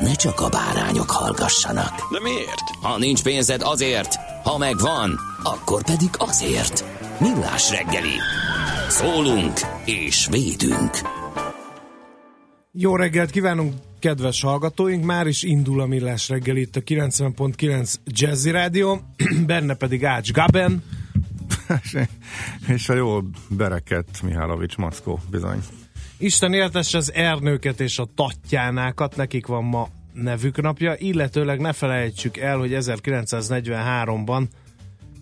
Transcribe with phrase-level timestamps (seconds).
[0.00, 2.12] ne csak a bárányok hallgassanak.
[2.12, 2.70] De miért?
[2.82, 6.84] Ha nincs pénzed azért, ha megvan, akkor pedig azért.
[7.20, 8.16] Millás reggeli.
[8.88, 9.52] Szólunk
[9.84, 10.90] és védünk.
[12.72, 15.04] Jó reggelt kívánunk, kedves hallgatóink!
[15.04, 19.00] Már is indul a Millás reggel itt a 90.9 Jazzy Rádió,
[19.46, 20.82] benne pedig Ács Gaben.
[22.74, 25.58] és a jó bereket Mihálovics Mackó, bizony.
[26.18, 32.36] Isten éltesse az Ernőket és a Tatjánákat, nekik van ma nevük napja, illetőleg ne felejtsük
[32.36, 34.46] el, hogy 1943-ban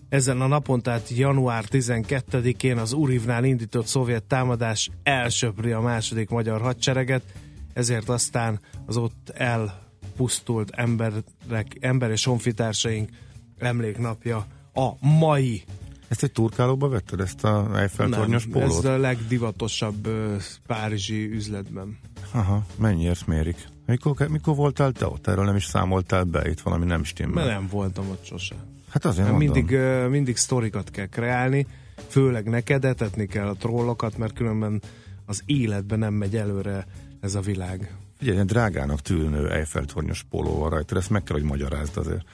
[0.09, 6.61] ezen a napon, tehát január 12-én az Urivnál indított szovjet támadás elsöpri a második magyar
[6.61, 7.23] hadsereget,
[7.73, 13.09] ezért aztán az ott elpusztult emberek, ember és honfitársaink
[13.57, 15.63] emléknapja a mai.
[16.07, 18.85] Ezt egy turkálóba vetted, ezt a Eiffel-tornyos pólót?
[18.85, 20.35] ez a legdivatosabb uh,
[20.67, 21.97] párizsi üzletben.
[22.31, 23.67] Aha, mennyiért mérik?
[23.85, 25.27] Mikor, mikor voltál te ott?
[25.27, 27.45] Erről nem is számoltál be, itt valami nem stimmel.
[27.45, 28.55] Mert nem voltam ott sose.
[28.89, 29.53] Hát azért mondom.
[29.53, 31.67] mindig, uh, mindig sztorikat kell kreálni,
[32.07, 34.81] főleg neked etetni kell a trollokat, mert különben
[35.25, 36.85] az életben nem megy előre
[37.19, 37.95] ez a világ.
[38.19, 42.25] Egy drágának tűnő Eiffel-tornyos pólóval rajta, ezt meg kell, hogy magyarázd azért.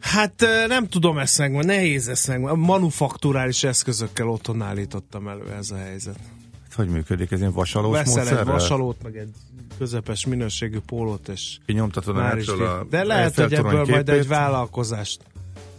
[0.00, 2.56] Hát nem tudom ezt meg, nehéz ezt meg.
[2.56, 6.18] Manufakturális eszközökkel otthon állítottam elő ez a helyzet.
[6.62, 8.40] Hát, hogy működik ez ilyen vasalós Veszel módszerrel?
[8.42, 9.30] egy vasalót, meg egy
[9.78, 13.72] közepes minőségű pólót, és Kinyomtatod a már is netről a ki- De lehet, hogy ebből
[13.72, 14.08] majd képét.
[14.08, 15.20] egy vállalkozást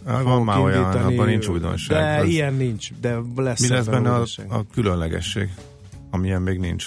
[0.04, 1.98] Ah, Van már olyan, abban nincs újdonság.
[1.98, 5.48] De Az- ilyen nincs, de lesz Mi lesz benne a, a különlegesség,
[6.10, 6.86] amilyen még nincs?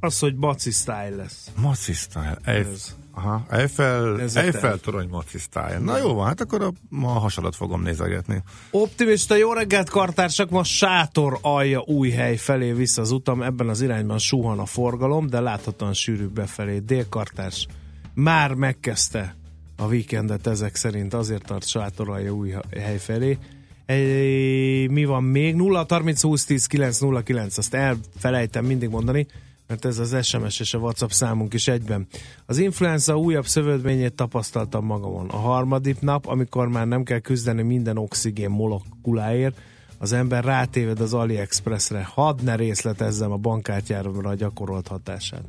[0.00, 1.50] Az, hogy Baci style lesz.
[1.56, 2.38] Maci style.
[2.44, 2.96] Eiff, Ez.
[3.14, 5.78] Aha, Eiffel, Eiffel torony Maci style.
[5.78, 8.42] Na jó van, hát akkor a, ma a hasadat fogom nézegetni.
[8.70, 10.50] Optimista jó reggelt, kartársak!
[10.50, 15.26] Ma sátor alja új hely felé vissza az utam, ebben az irányban suhan a forgalom,
[15.26, 16.78] de láthatóan sűrű befelé.
[16.78, 17.66] Délkartárs
[18.14, 19.36] már megkezdte
[19.76, 23.38] a víkendet ezek szerint, azért tart sátor alja új hely felé.
[23.86, 25.54] Egy, mi van még?
[25.54, 29.26] 0 30 20 10 9 0 9, azt elfelejtem mindig mondani,
[29.72, 32.06] mert ez az SMS és a WhatsApp számunk is egyben.
[32.46, 35.28] Az influenza újabb szövődményét tapasztaltam magamon.
[35.28, 39.60] A harmadik nap, amikor már nem kell küzdeni minden oxigén molekuláért,
[39.98, 42.08] az ember rátéved az AliExpressre.
[42.14, 45.44] Hadd ne részletezzem a bankkártyára gyakorolt hatását.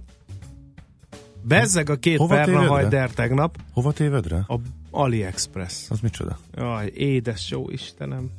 [1.41, 2.53] Bezzeg a két Hova tévedre?
[2.53, 4.45] Fernahajder tegnap Hova tévedre?
[4.47, 4.55] a
[4.91, 5.89] AliExpress.
[5.89, 6.37] Az micsoda?
[6.55, 8.29] Jaj, édes jó Istenem.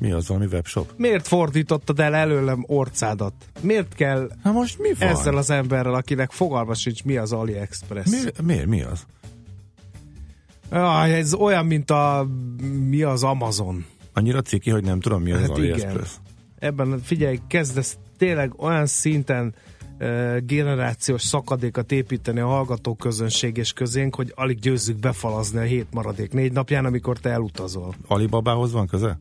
[0.00, 0.92] Mi az, valami webshop?
[0.96, 3.32] Miért fordítottad el előlem orcádat?
[3.60, 5.08] Miért kell Na most mi van?
[5.08, 8.10] ezzel az emberrel, akinek fogalma sincs, mi az AliExpress?
[8.10, 8.66] Mi, miért?
[8.66, 9.06] Mi az?
[10.72, 12.26] Jaj, ez olyan, mint a
[12.88, 13.84] mi az Amazon.
[14.12, 15.72] Annyira ciki, hogy nem tudom, mi az Hát az igen.
[15.72, 16.10] AliExpress.
[16.58, 19.54] Ebben figyelj, kezdesz tényleg olyan szinten
[20.00, 26.32] uh, generációs szakadékat építeni a hallgatóközönség és közénk, hogy alig győzzük befalazni a hét maradék
[26.32, 27.94] négy napján, amikor te elutazol.
[28.06, 29.18] Alibabához van köze?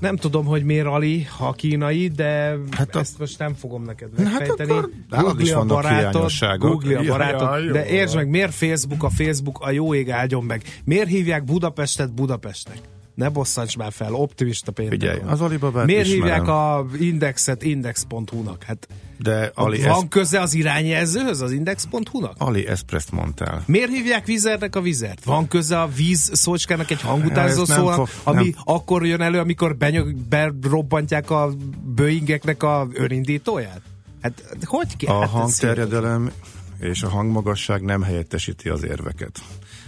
[0.00, 3.82] Nem tudom, hogy miért Ali, ha kínai, de Hát hát a- ezt most nem fogom
[3.82, 4.70] neked Hát megfejteni.
[4.70, 6.30] akkor nálad is Googli a barátod.
[6.58, 10.10] Googli a barátod, ja, jó de értsd meg, miért Facebook a Facebook, a jó ég
[10.10, 10.62] áldjon meg.
[10.84, 12.78] Miért hívják Budapestet Budapestnek?
[13.18, 18.62] Ne bosszants már fel, optimista péntek Figyelj, az Alibabát Miért ismerem, hívják a indexet index.hu-nak?
[18.62, 18.88] Hát
[19.18, 22.34] de Ali, van köze az irányjelzőhöz, az index.hu-nak?
[22.38, 23.62] AliExpress mondtál.
[23.66, 25.24] Miért hívják vizernek a vizert?
[25.24, 28.62] Van köze a víz szócskának egy hangutánzó nem szónak, fog- ami nem.
[28.64, 31.50] akkor jön elő, amikor benyög, berobbantják a
[31.94, 33.80] Boeingeknek a önindítóját?
[34.22, 35.14] Hát hogy kell?
[35.14, 36.30] A Hát hangterjedelem
[36.78, 39.38] és a hangmagasság nem helyettesíti az érveket.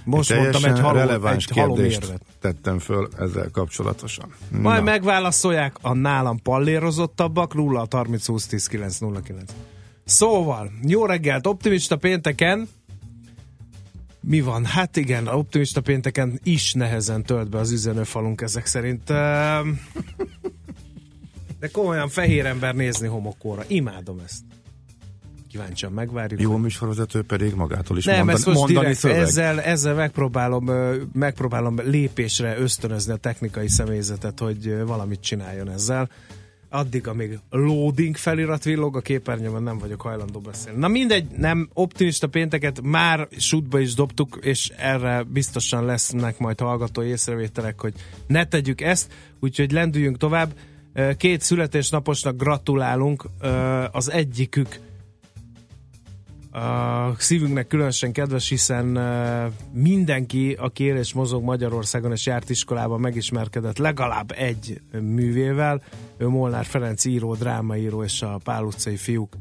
[0.05, 2.23] Most Egy mondtam egy halom- releváns egy kérdést érvet.
[2.41, 4.33] tettem föl ezzel kapcsolatosan.
[4.51, 9.53] Majd Na, megválaszolják a nálam pallérozottabbak 0 30 20 10 9 09.
[10.05, 12.69] Szóval, jó reggelt, optimista pénteken
[14.23, 14.65] Mi van?
[14.65, 19.05] Hát igen, optimista pénteken is nehezen tölt be az üzenőfalunk ezek szerint.
[21.59, 23.65] De komolyan fehér ember nézni homokóra.
[23.67, 24.43] Imádom ezt.
[25.51, 26.41] Kíváncsian megvárjuk.
[26.41, 29.19] Jó műsorvezető pedig magától is Nem, mondani, ezt most mondani direkt, szöveg.
[29.19, 30.71] ezzel, ezzel megpróbálom,
[31.13, 36.09] megpróbálom lépésre ösztönözni a technikai személyzetet, hogy valamit csináljon ezzel.
[36.69, 40.79] Addig, amíg loading felirat villog a képernyőben, nem vagyok hajlandó beszélni.
[40.79, 47.03] Na mindegy, nem optimista pénteket már sútba is dobtuk, és erre biztosan lesznek majd hallgató
[47.03, 47.95] észrevételek, hogy
[48.27, 50.53] ne tegyük ezt, úgyhogy lendüljünk tovább.
[51.17, 53.25] Két születésnaposnak gratulálunk,
[53.93, 54.79] az egyikük
[56.53, 58.87] a szívünknek különösen kedves, hiszen
[59.73, 65.83] mindenki, aki él és mozog Magyarországon és járt iskolában, megismerkedett legalább egy művével.
[66.17, 69.37] Ő Molnár Ferenc író, drámaíró és a Pál utcai fiúk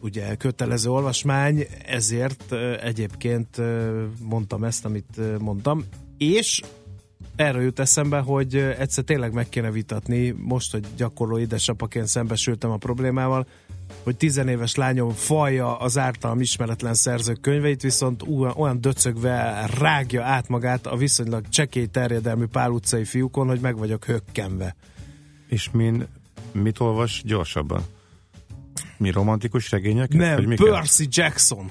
[0.00, 2.52] ugye kötelező olvasmány, ezért
[2.82, 3.56] egyébként
[4.22, 5.84] mondtam ezt, amit mondtam,
[6.18, 6.60] és
[7.36, 12.76] erről jut eszembe, hogy egyszer tényleg meg kéne vitatni, most, hogy gyakorló édesapaként szembesültem a
[12.76, 13.46] problémával,
[14.02, 18.22] hogy tizenéves lányom falja az általam ismeretlen szerzők könyveit, viszont
[18.56, 24.04] olyan, döcögve rágja át magát a viszonylag csekély terjedelmű pál utcai fiúkon, hogy meg vagyok
[24.04, 24.76] hökkenve.
[25.48, 26.06] És min,
[26.52, 27.82] mit olvas gyorsabban?
[28.96, 30.18] Mi romantikus regényeket?
[30.18, 30.54] Nem?
[30.56, 31.70] Percy Jackson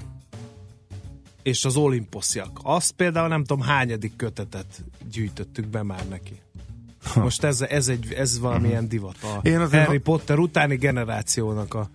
[1.42, 2.58] és az Olimposziak.
[2.62, 6.40] Azt például nem tudom hányadik kötetet gyűjtöttük be már neki.
[7.14, 9.16] Most ez, ez, egy, ez valamilyen divat.
[9.22, 11.90] A Én azért Harry ha- Potter utáni generációnak a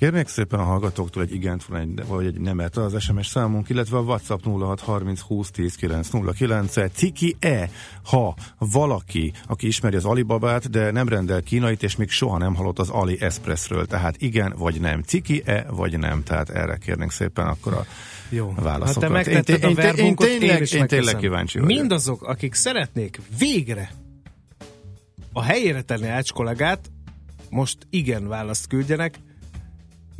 [0.00, 1.64] Kérnék szépen a hallgatóktól egy igent
[2.06, 7.70] vagy egy, nemet az SMS számunk, illetve a WhatsApp 0630 20 10 909 Ciki-e,
[8.04, 12.78] ha valaki, aki ismeri az Alibabát, de nem rendel kínait, és még soha nem hallott
[12.78, 15.02] az Ali Expressről, tehát igen vagy nem.
[15.02, 17.86] Ciki-e vagy nem, tehát erre kérnénk szépen akkor a
[18.28, 18.52] Jó.
[18.56, 19.02] válaszokat.
[19.02, 21.76] Hát te megtetted Én- a én- én verbunkot, én, tényleg- is én tényleg kíváncsi vagyok.
[21.78, 23.90] Mindazok, akik szeretnék végre
[25.32, 26.90] a helyére tenni Ács kollégát,
[27.50, 29.18] most igen választ küldjenek,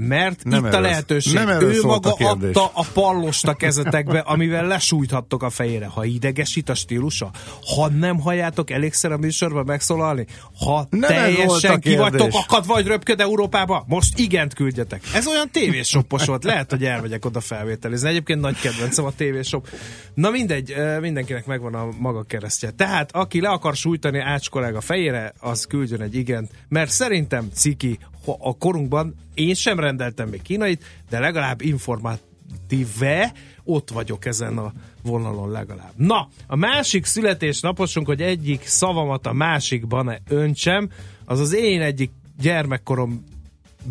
[0.08, 1.32] mert Nem itt a lehetőség.
[1.35, 2.55] nem ő maga a kérdés.
[2.55, 5.87] adta a pallost a kezetekbe, amivel lesújthattok a fejére.
[5.87, 7.31] Ha idegesít a stílusa,
[7.75, 10.26] ha nem halljátok elégszer a műsorban megszólalni,
[10.58, 15.02] ha Nem volt a teljesen ki vagytok akadva, vagy röpköd Európába, most igent küldjetek.
[15.14, 18.08] Ez olyan tévésoppos volt, lehet, hogy elmegyek oda felvételizni.
[18.08, 19.69] Egyébként nagy kedvencem a tévésop.
[20.14, 22.70] Na mindegy, mindenkinek megvan a maga keresztje.
[22.70, 27.99] Tehát aki le akar sújtani Ács kollega fejére, az küldjön egy igent, mert szerintem ciki,
[28.41, 33.32] a korunkban én sem rendeltem még kínait, de legalább informatíve
[33.65, 34.73] ott vagyok ezen a
[35.03, 35.93] vonalon legalább.
[35.97, 40.91] Na, a másik születésnaposunk, hogy egyik szavamat a másikban öntsem,
[41.25, 42.11] az az én egyik
[42.41, 43.25] gyermekkorom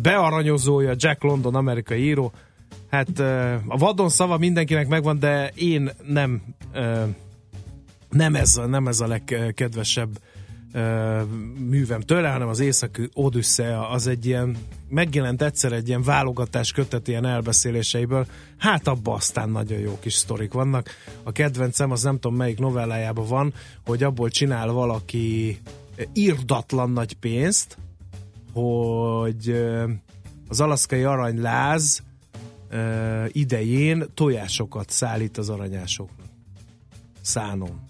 [0.02, 2.32] bearanyozója, Jack London, amerikai író.
[2.90, 3.18] Hát
[3.66, 6.42] a vadon szava mindenkinek megvan, de én nem
[8.10, 10.18] nem ez, nem ez a legkedvesebb
[11.58, 14.56] művem tőle, hanem az Északi Odyssea az egy ilyen,
[14.88, 18.26] megjelent egyszer egy ilyen válogatás kötet ilyen elbeszéléseiből,
[18.58, 20.88] hát abban aztán nagyon jó kis sztorik vannak.
[21.22, 25.58] A kedvencem, az nem tudom melyik novellájában van, hogy abból csinál valaki
[26.12, 27.76] írdatlan nagy pénzt,
[28.52, 29.66] hogy
[30.48, 32.02] az alaszkai aranyláz
[33.28, 36.26] idején tojásokat szállít az aranyásoknak.
[37.20, 37.89] Szánon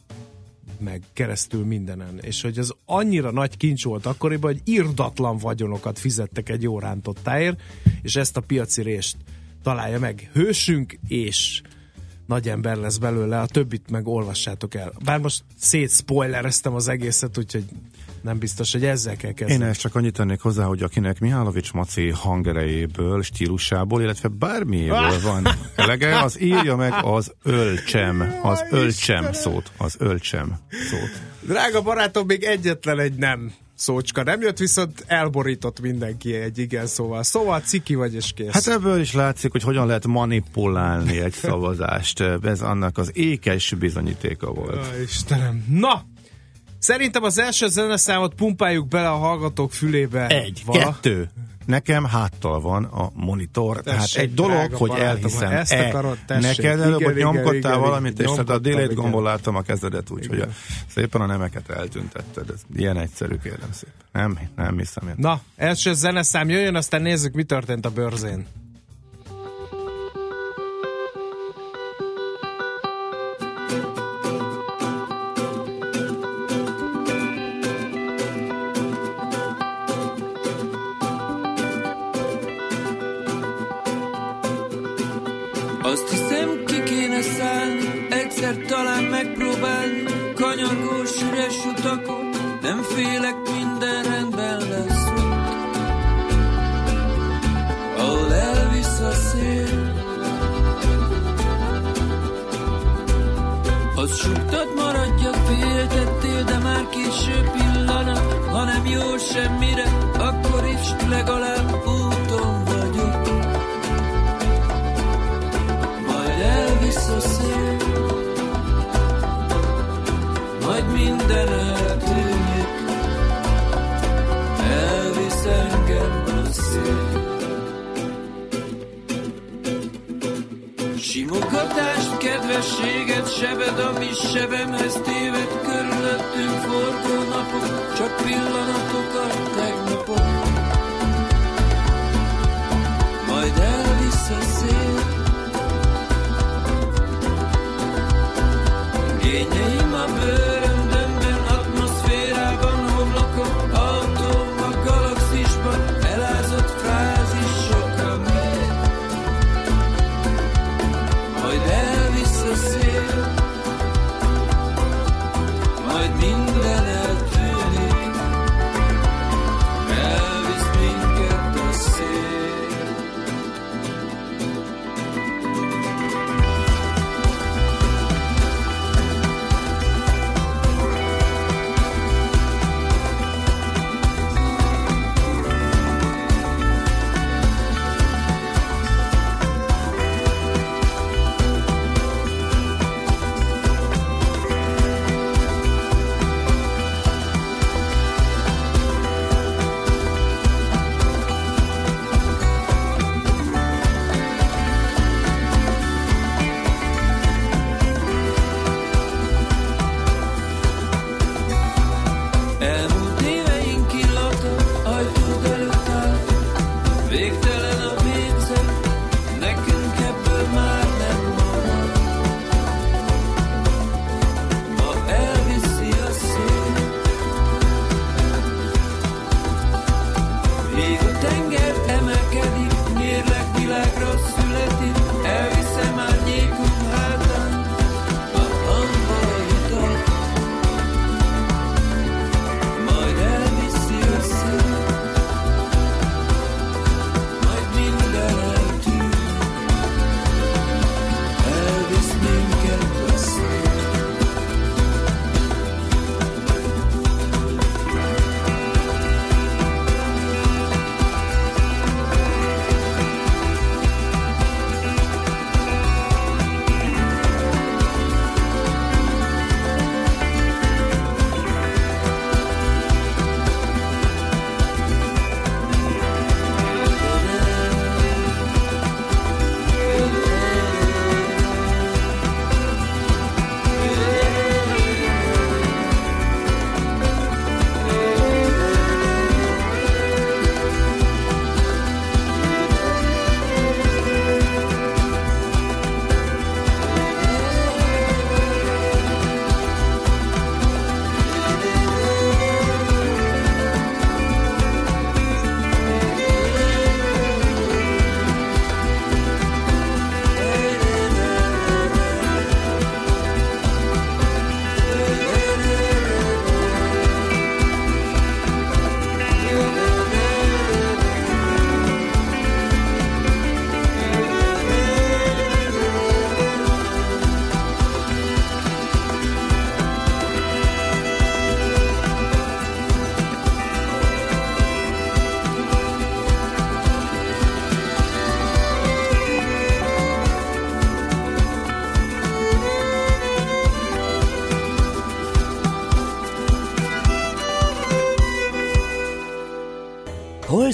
[0.81, 2.19] meg keresztül mindenen.
[2.21, 7.61] És hogy az annyira nagy kincs volt akkoriban, hogy irdatlan vagyonokat fizettek egy jó rántottáért,
[8.03, 9.17] és ezt a piaci rést
[9.63, 11.63] találja meg hősünk, és
[12.27, 14.93] nagy ember lesz belőle, a többit meg olvassátok el.
[15.05, 17.65] Bár most szétszpoilereztem az egészet, úgyhogy
[18.23, 19.65] nem biztos, hogy ezzel kell Én kezdeni.
[19.65, 26.19] ezt csak annyit tennék hozzá, hogy akinek Mihálovics Maci hangerejéből, stílusából, illetve bármiéből van elege,
[26.23, 30.59] az írja meg az ölcsem, az ölcsem szót, az ölcsem
[30.91, 31.21] szót.
[31.41, 37.23] Drága barátom, még egyetlen egy nem szócska nem jött, viszont elborított mindenki egy igen szóval.
[37.23, 38.53] Szóval ciki vagy és kész.
[38.53, 42.21] Hát ebből is látszik, hogy hogyan lehet manipulálni egy szavazást.
[42.43, 44.77] Ez annak az ékes bizonyítéka volt.
[44.77, 45.65] Ó, Istenem.
[45.69, 46.05] Na!
[46.81, 50.27] Szerintem az első zeneszámot pumpáljuk bele a hallgatók fülébe.
[50.27, 50.85] Egy, Vala.
[50.85, 51.31] kettő.
[51.67, 55.51] Nekem háttal van a monitor, Tessék, tehát egy dolog, hogy barátom, elhiszem.
[55.53, 56.57] ezt e, akarod, tessék.
[56.57, 58.27] Neked előbb, hogy nyomkodtál igen, valamit, igen.
[58.27, 58.95] és tehát a igen.
[58.95, 60.47] gombon láttam a kezedet, úgyhogy a,
[60.87, 62.51] szépen a nemeket eltüntetted.
[62.51, 63.95] Ez ilyen egyszerű, kérem szépen.
[64.13, 65.15] Nem, nem hiszem én.
[65.17, 68.47] Na, első zeneszám jöjjön, aztán nézzük, mi történt a bőrzén.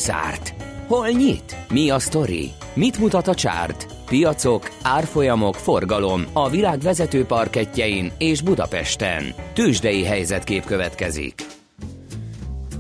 [0.07, 0.55] zárt?
[0.87, 1.57] Hol nyit?
[1.71, 2.51] Mi a sztori?
[2.75, 3.87] Mit mutat a csárt?
[4.07, 9.25] Piacok, árfolyamok, forgalom a világ vezető parketjein és Budapesten.
[9.53, 11.47] Tősdei helyzetkép következik.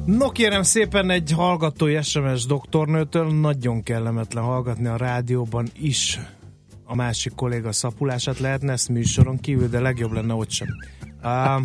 [0.04, 6.20] No kérem szépen egy hallgatói SMS doktornőtől, nagyon kellemetlen hallgatni a rádióban is
[6.84, 10.68] a másik kolléga szapulását, lehetne ezt műsoron kívül, de legjobb lenne ott sem.
[11.22, 11.62] Uh,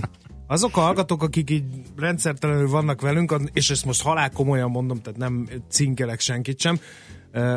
[0.51, 1.63] azok a hallgatók, akik így
[1.97, 6.79] rendszertelenül vannak velünk, és ezt most halál komolyan mondom, tehát nem cinkelek senkit sem,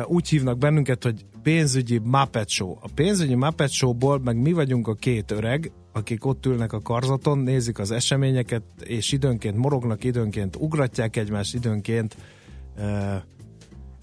[0.05, 2.77] úgy hívnak bennünket, hogy pénzügyi Muppet Show.
[2.81, 7.37] A pénzügyi Muppet Showból meg mi vagyunk a két öreg, akik ott ülnek a karzaton,
[7.37, 12.15] nézik az eseményeket, és időnként morognak, időnként ugratják egymást, időnként
[12.77, 13.15] uh,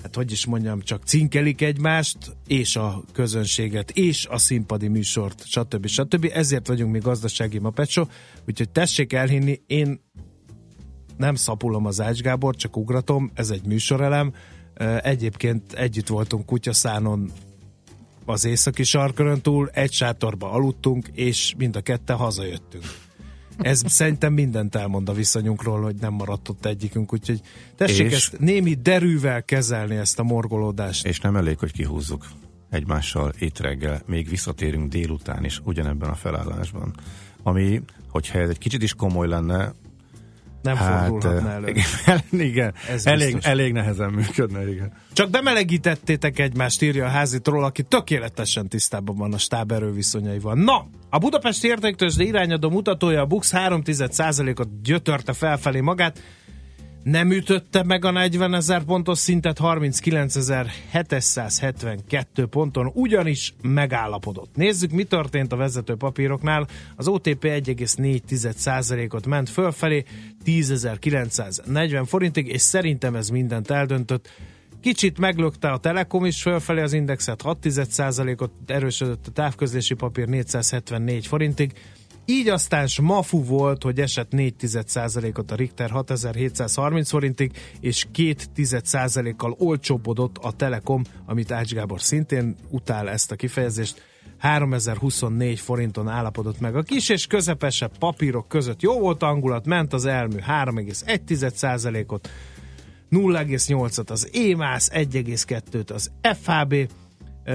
[0.03, 5.87] hát hogy is mondjam, csak cinkelik egymást, és a közönséget, és a színpadi műsort, stb.
[5.87, 6.31] stb.
[6.33, 8.09] Ezért vagyunk mi gazdasági mapecsó,
[8.47, 10.01] úgyhogy tessék elhinni, én
[11.17, 14.33] nem szapulom az Ács Gábor, csak ugratom, ez egy műsorelem.
[15.03, 17.33] Egyébként együtt voltunk kutyaszánon
[18.25, 22.85] az északi sarkörön túl, egy sátorba aludtunk, és mind a ketten hazajöttünk.
[23.59, 27.41] Ez szerintem mindent elmond a viszonyunkról, hogy nem maradt ott egyikünk, úgyhogy
[27.77, 28.13] tessék És?
[28.13, 31.07] ezt némi derűvel kezelni ezt a morgolódást.
[31.07, 32.27] És nem elég, hogy kihúzzuk
[32.71, 36.95] egymással itt reggel, még visszatérünk délután is ugyanebben a felállásban.
[37.43, 39.73] Ami, hogyha ez egy kicsit is komoly lenne,
[40.63, 41.69] Nem hát fordulhatna eh, elő.
[41.69, 43.51] igen, igen Ez elég, biztos.
[43.51, 44.93] elég nehezen működne, igen.
[45.13, 50.55] Csak bemelegítettétek egymást, írja a házitról, aki tökéletesen tisztában van a stáb erőviszonyaival.
[50.55, 56.23] Na, a Budapesti Értéktőzsde irányadó mutatója a Bux 3% ot gyötörte felfelé magát,
[57.03, 64.55] nem ütötte meg a 40 ezer pontos szintet 39.772 ponton, ugyanis megállapodott.
[64.55, 66.69] Nézzük, mi történt a vezető papíroknál.
[66.97, 70.05] Az OTP 1,4%-ot ment fölfelé
[70.45, 74.29] 10.940 forintig, és szerintem ez mindent eldöntött.
[74.83, 81.73] Kicsit meglökte a Telekom is fölfelé az indexet, 6%-ot erősödött a távközlési papír 474 forintig,
[82.25, 90.53] így aztán smafu volt, hogy esett 4%-ot a Richter 6730 forintig, és 2%-kal olcsóbbodott a
[90.53, 94.03] Telekom, amit Ács Gábor szintén utál ezt a kifejezést,
[94.39, 96.77] 3024 forinton állapodott meg.
[96.77, 98.83] A kis és közepesebb papírok között.
[98.83, 102.29] Jó volt a hangulat, ment az elmű 3,1%-ot,
[103.13, 106.73] 0,8-at az EMAS, 1,2-t az FHB,
[107.45, 107.53] ö,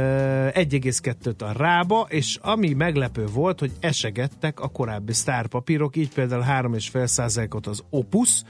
[0.54, 7.68] 1,2-t a Rába, és ami meglepő volt, hogy esegettek a korábbi sztárpapírok, így például 3,5%-ot
[7.68, 8.44] az Opus,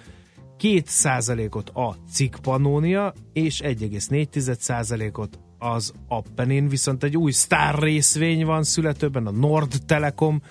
[0.60, 9.28] 2%-ot a Cikk Pannonia, és 1,4%-ot az Appenin, viszont egy új sztár részvény van születőben,
[9.28, 10.42] a Nord Telekom,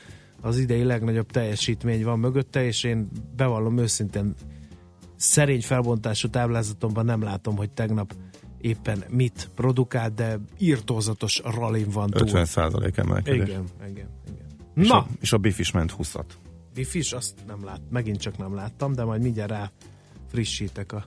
[0.41, 4.35] az idei legnagyobb teljesítmény van mögötte, és én bevallom őszintén
[5.17, 8.15] szerény felbontású táblázatomban nem látom, hogy tegnap
[8.61, 12.27] éppen mit produkált, de írtózatos rallin van túl.
[12.27, 13.49] 50 százalék emelkedés.
[13.49, 14.47] Igen, igen, igen.
[14.77, 16.25] És, Na, a, és a BIF is ment 20-at.
[16.75, 19.71] Bifis, azt nem lát, megint csak nem láttam, de majd mindjárt rá
[20.31, 21.05] frissítek a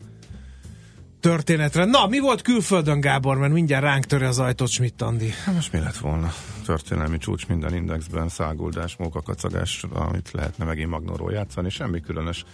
[1.19, 1.85] történetre.
[1.85, 3.37] Na, mi volt külföldön, Gábor?
[3.37, 5.29] Mert mindjárt ránk töri az ajtót Schmidt Andi.
[5.45, 6.31] Hát most mi lett volna?
[6.65, 12.45] Történelmi csúcs minden indexben, száguldás, mókakacagás, amit lehetne megint Magnóról játszani, semmi különös.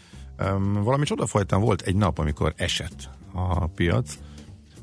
[0.83, 4.17] Valami csodafajtán volt egy nap, amikor esett a piac,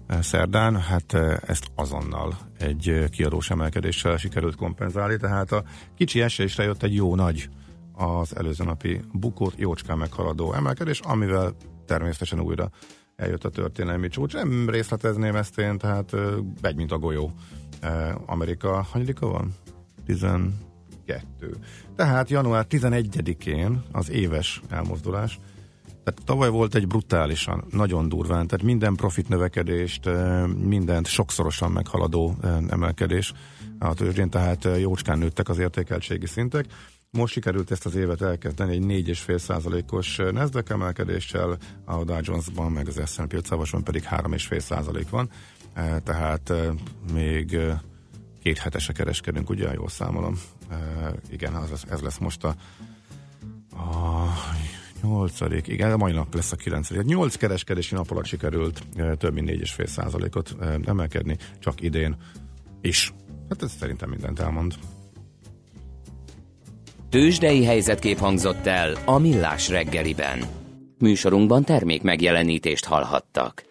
[0.06, 5.64] eh, szerdán, hát eh, ezt azonnal egy eh, kiadós emelkedéssel sikerült kompenzálni, tehát a
[5.96, 7.48] kicsi esésre jött egy jó nagy
[7.92, 12.70] az előző napi bukót, jócskán meghaladó emelkedés, amivel természetesen újra
[13.16, 14.32] eljött a történelmi csúcs.
[14.32, 16.12] Nem részletezném ezt én, tehát
[16.60, 17.32] egy, mint a golyó.
[18.26, 19.54] Amerika, hanyadika van?
[21.04, 21.56] 12.
[21.96, 25.40] Tehát január 11-én az éves elmozdulás.
[26.04, 32.36] Tehát tavaly volt egy brutálisan, nagyon durván, tehát minden profit növekedést, eh, mindent sokszorosan meghaladó
[32.42, 33.32] eh, emelkedés
[33.78, 36.66] a tőzsdén, tehát eh, jócskán nőttek az értékeltségi szintek.
[37.10, 43.00] Most sikerült ezt az évet elkezdeni egy 4,5%-os Nasdaq emelkedéssel, a Dow Jones-ban meg az
[43.10, 45.30] S&P 500-ban pedig 3,5% van,
[45.74, 46.68] Eh, tehát eh,
[47.12, 47.58] még
[48.42, 50.40] két hetese kereskedünk, ugye, jól számolom.
[50.70, 50.78] Eh,
[51.30, 52.54] Igen, az, ez lesz most a,
[53.76, 54.26] a
[55.02, 57.02] nyolcadik, igen, a mai nap lesz a kilencedik.
[57.04, 62.16] Nyolc kereskedési nap alatt sikerült eh, több mint 4,5 százalékot eh, emelkedni, csak idén
[62.80, 63.12] is.
[63.48, 64.74] Hát ez szerintem mindent elmond.
[67.10, 70.42] Tőzsdei helyzetkép hangzott el a Millás reggeliben.
[70.98, 73.70] Műsorunkban termék megjelenítést hallhattak.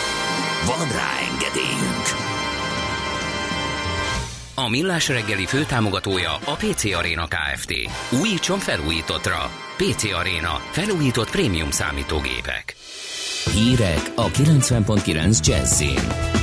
[0.65, 2.05] Van rá engedélyünk!
[4.55, 7.73] A Millás reggeli főtámogatója a PC Arena Kft.
[8.21, 9.51] Újítson felújítottra.
[9.77, 10.61] PC Arena.
[10.71, 12.75] Felújított prémium számítógépek.
[13.53, 16.40] Hírek a 90.9 Jazzin.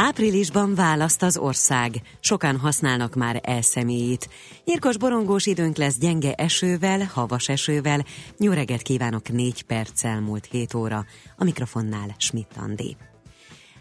[0.00, 2.02] Áprilisban választ az ország.
[2.20, 4.28] Sokan használnak már elszemélyét.
[4.64, 8.04] Nyírkos borongós időnk lesz gyenge esővel, havas esővel.
[8.38, 11.04] Reggelt kívánok, négy perccel múlt 7 óra.
[11.36, 12.96] A mikrofonnál Schmidt Andi.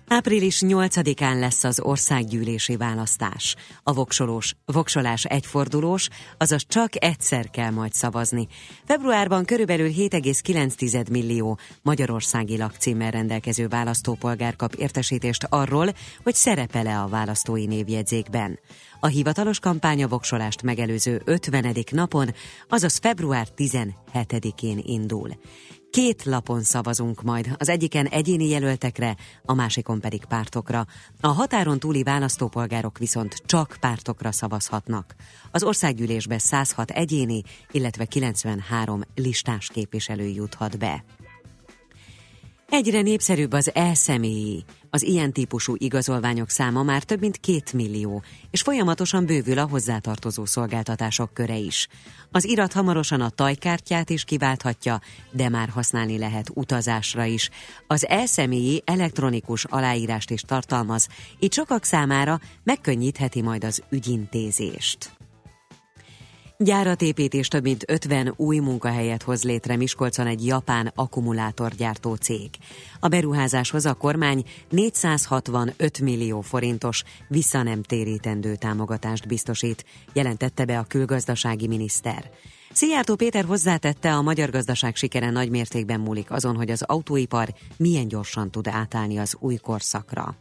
[0.08, 3.56] Április 8-án lesz az országgyűlési választás.
[3.84, 8.48] A voksolós, voksolás egyfordulós, azaz csak egyszer kell majd szavazni.
[8.86, 15.88] Februárban körülbelül 7,9 millió magyarországi lakcímmel rendelkező választópolgár kap értesítést arról,
[16.24, 18.60] hogy szerepele a választói névjegyzékben.
[19.00, 21.76] A hivatalos kampány a voksolást megelőző 50.
[21.91, 22.34] napon,
[22.70, 25.30] azaz február 17-én indul.
[25.96, 30.86] Két lapon szavazunk majd, az egyiken egyéni jelöltekre, a másikon pedig pártokra.
[31.22, 35.16] A határon túli választópolgárok viszont csak pártokra szavazhatnak.
[35.52, 41.04] Az országgyűlésbe 106 egyéni, illetve 93 listás képviselő juthat be.
[42.70, 44.64] Egyre népszerűbb az elszemélyi.
[44.96, 50.46] Az ilyen típusú igazolványok száma már több mint két millió, és folyamatosan bővül a hozzátartozó
[50.46, 51.88] szolgáltatások köre is.
[52.32, 57.50] Az irat hamarosan a tajkártyát is kiválthatja, de már használni lehet utazásra is.
[57.88, 61.08] Az elszemélyi elektronikus aláírást is tartalmaz,
[61.40, 65.25] így sokak számára megkönnyítheti majd az ügyintézést.
[66.58, 72.50] Gyáratépítés több mint 50 új munkahelyet hoz létre Miskolcon egy japán akkumulátorgyártó cég.
[73.00, 82.30] A beruházáshoz a kormány 465 millió forintos visszanemtérítendő támogatást biztosít, jelentette be a külgazdasági miniszter.
[82.72, 88.08] Szijjártó Péter hozzátette, a magyar gazdaság sikere nagy mértékben múlik azon, hogy az autóipar milyen
[88.08, 90.36] gyorsan tud átállni az új korszakra.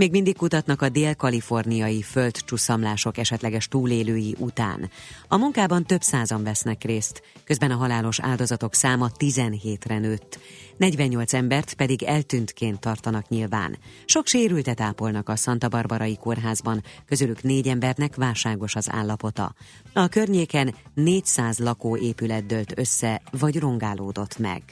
[0.00, 4.90] Még mindig kutatnak a dél-kaliforniai földcsúszamlások esetleges túlélői után.
[5.28, 10.38] A munkában több százan vesznek részt, közben a halálos áldozatok száma 17-re nőtt.
[10.76, 13.78] 48 embert pedig eltűntként tartanak nyilván.
[14.04, 19.54] Sok sérültet ápolnak a Santa Barbarai kórházban, közülük négy embernek válságos az állapota.
[19.92, 24.62] A környéken 400 lakóépület dőlt össze, vagy rongálódott meg.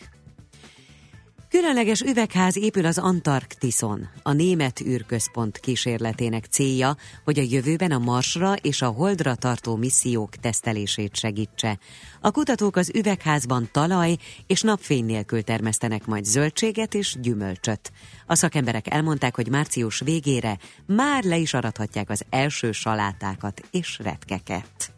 [1.50, 4.08] Különleges üvegház épül az Antarktiszon.
[4.22, 10.36] A német űrközpont kísérletének célja, hogy a jövőben a Marsra és a Holdra tartó missziók
[10.36, 11.78] tesztelését segítse.
[12.20, 17.92] A kutatók az üvegházban talaj és napfény nélkül termesztenek majd zöldséget és gyümölcsöt.
[18.26, 24.97] A szakemberek elmondták, hogy március végére már le is arathatják az első salátákat és retkeket.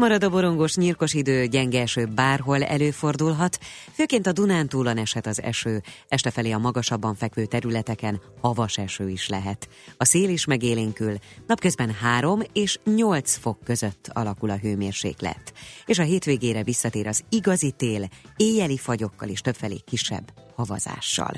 [0.00, 3.58] Marad a borongos nyírkos idő, gyenge eső bárhol előfordulhat,
[3.92, 9.28] főként a Dunántúlon eshet az eső, este felé a magasabban fekvő területeken havas eső is
[9.28, 9.68] lehet.
[9.96, 15.52] A szél is megélénkül, napközben 3 és 8 fok között alakul a hőmérséklet.
[15.86, 21.32] És a hétvégére visszatér az igazi tél, éjjeli fagyokkal és többfelé kisebb havazással.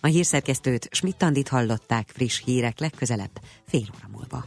[0.00, 4.46] A hírszerkesztőt Schmidt-Tandit hallották friss hírek legközelebb fél óra múlva.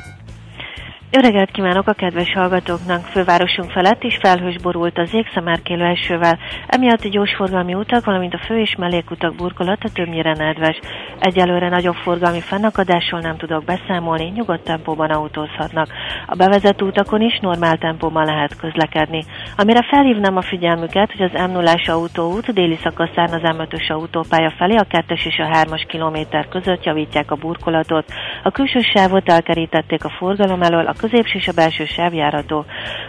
[1.13, 3.05] Jó reggelt kívánok a kedves hallgatóknak!
[3.05, 8.43] Fővárosunk felett is felhős borult az ég szemárkélő esővel, emiatt a gyorsforgalmi utak, valamint a
[8.45, 10.79] fő és mellékutak burkolata többnyire nedves.
[11.19, 15.87] Egyelőre nagyobb forgalmi fennakadásról nem tudok beszámolni, nyugodt tempóban autózhatnak.
[16.25, 19.23] A bevezető utakon is normál tempóban lehet közlekedni.
[19.57, 24.75] Amire felhívnám a figyelmüket, hogy az m 0 autóút déli szakaszán az M5-ös autópálya felé
[24.75, 28.05] a 2 és a 3-as kilométer között javítják a burkolatot.
[28.43, 32.65] A külső sávot elkerítették a forgalom elől, a középső és a belső sávjárató.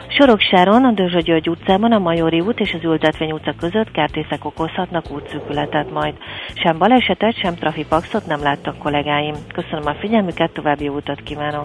[0.08, 5.10] Soroksáron, a Dörzsa György utcában, a Majori út és az Ültetvény utca között kertészek okozhatnak
[5.10, 6.14] útszűkületet majd.
[6.54, 9.34] Sem balesetet, sem trafipaxot nem láttak kollégáim.
[9.54, 11.64] Köszönöm a figyelmüket, további utat kívánok!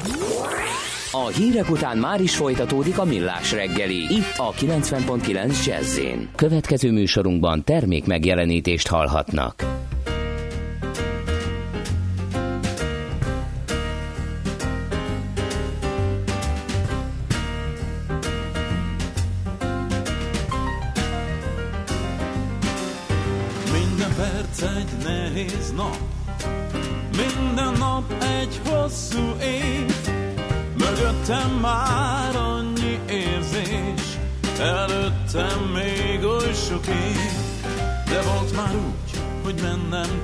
[1.11, 5.99] A hírek után már is folytatódik a millás reggeli, itt a 90.9 jazz
[6.35, 9.55] Következő műsorunkban termék megjelenítést hallhatnak.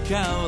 [0.09, 0.42] cao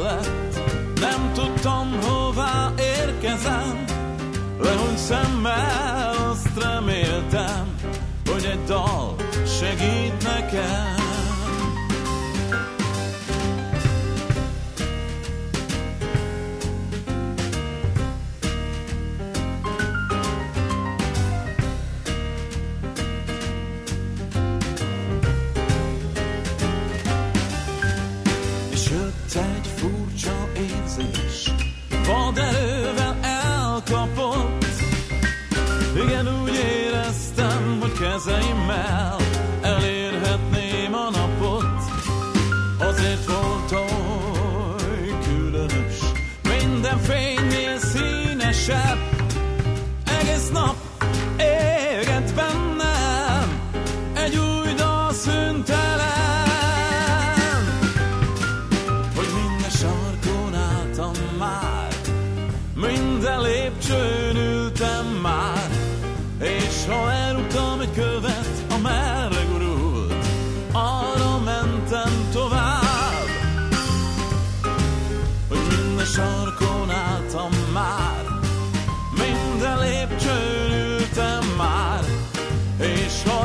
[83.05, 83.44] és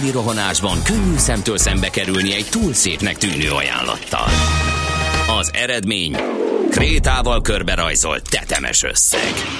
[0.00, 4.28] reggeli rohanásban könnyű szemtől szembe kerülni egy túl szépnek tűnő ajánlattal.
[5.38, 6.16] Az eredmény
[6.70, 9.32] krétával körberajzolt tetemes összeg.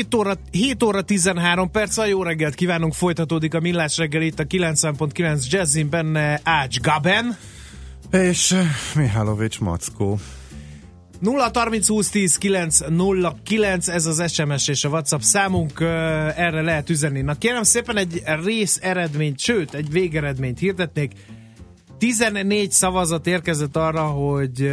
[0.00, 4.38] 7 óra, 7 óra 13 perc, a jó reggelt kívánunk, folytatódik a Millás reggel itt
[4.38, 7.36] a 90.9 Jazzin, benne Ács Gaben.
[8.10, 10.18] És eh, Mihálovics Mackó.
[11.18, 15.86] 0 30 20 10 9 0 9, ez az SMS és a WhatsApp számunk, ö,
[16.36, 17.20] erre lehet üzenni.
[17.20, 21.12] Na kérem szépen egy rész eredményt, sőt egy végeredményt hirdetnék.
[22.00, 24.70] 14 szavazat érkezett arra, hogy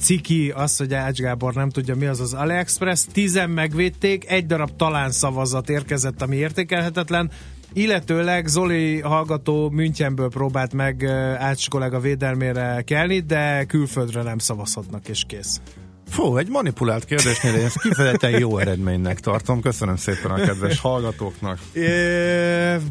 [0.00, 4.76] Ciki azt, hogy Ács Gábor nem tudja mi az az AliExpress, 10 megvédték, egy darab
[4.76, 7.30] talán szavazat érkezett, ami értékelhetetlen,
[7.72, 11.04] illetőleg Zoli hallgató Münchenből próbált meg
[11.38, 15.60] Ács kollega védelmére kelni, de külföldre nem szavazhatnak, és kész.
[16.08, 19.60] Fú, egy manipulált kérdésnél én ezt kifejezetten jó eredménynek tartom.
[19.60, 21.58] Köszönöm szépen a kedves hallgatóknak.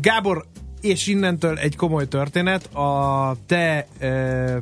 [0.01, 0.45] Gábor,
[0.81, 2.75] és innentől egy komoly történet.
[2.75, 4.57] A te ö,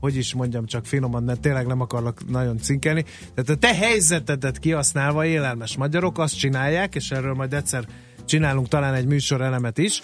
[0.00, 3.04] hogy is mondjam csak finoman, mert tényleg nem akarlak nagyon cinkelni.
[3.34, 7.86] Tehát a te helyzetedet kihasználva élelmes magyarok azt csinálják, és erről majd egyszer
[8.24, 10.02] csinálunk talán egy műsor elemet is,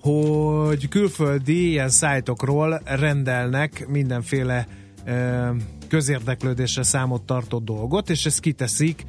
[0.00, 4.66] hogy külföldi ilyen szájtokról rendelnek mindenféle
[5.04, 5.48] ö,
[5.88, 9.04] közérdeklődésre számot tartó dolgot, és ezt kiteszik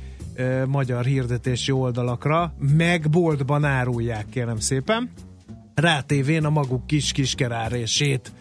[0.68, 5.12] magyar hirdetési oldalakra, meg boltban árulják, kérem szépen.
[5.76, 8.32] Rátévén a maguk kis kiskerárését.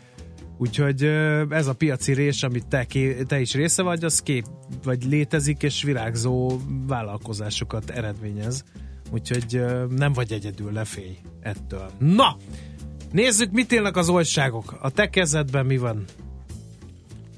[0.59, 1.05] Úgyhogy
[1.49, 2.87] ez a piaci rés, amit te,
[3.27, 4.45] te is része vagy, az kép,
[4.83, 8.65] vagy létezik, és virágzó vállalkozásokat eredményez.
[9.11, 9.65] Úgyhogy
[9.97, 11.91] nem vagy egyedül, ne félj ettől.
[11.99, 12.37] Na!
[13.13, 14.79] Nézzük, mit élnek az olyságok.
[14.81, 16.05] A te kezedben mi van?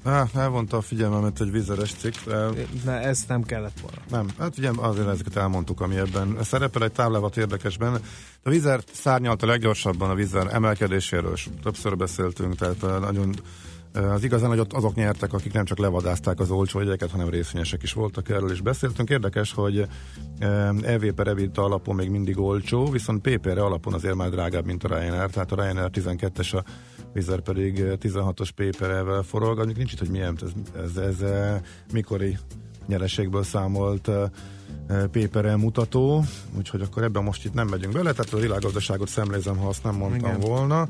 [0.03, 2.13] Há, elvonta a figyelmemet egy vizeres cikk.
[2.25, 2.53] de
[2.85, 3.97] Na, ezt nem kellett volna.
[4.09, 7.99] Nem, hát ugye azért ezeket elmondtuk, ami ebben szerepel egy táblávat érdekes benne.
[8.43, 13.35] A vízer szárnyalt a leggyorsabban a vízer emelkedéséről, és többször beszéltünk, tehát eh, nagyon
[13.93, 17.83] az igazán, hogy ott azok nyertek, akik nem csak levadázták az olcsó jegyeket, hanem részvényesek
[17.83, 19.09] is voltak erről, és beszéltünk.
[19.09, 19.87] Érdekes, hogy
[20.37, 24.83] eh, EV per EBITDA alapon még mindig olcsó, viszont PPR alapon azért már drágább, mint
[24.83, 26.63] a Ryanair, tehát a Ryanair 12-es, a
[27.13, 30.51] Vizer pedig eh, 16-os PPR-vel forog, nincs itt, hogy milyen, ez,
[30.83, 32.37] ez, ez eh, mikori
[32.87, 34.09] nyereségből számolt
[35.11, 36.23] PPR mutató,
[36.57, 39.95] úgyhogy akkor ebben most itt nem megyünk bele, tehát a világgazdaságot szemlézem, ha azt nem
[39.95, 40.49] mondtam Igen.
[40.49, 40.87] volna.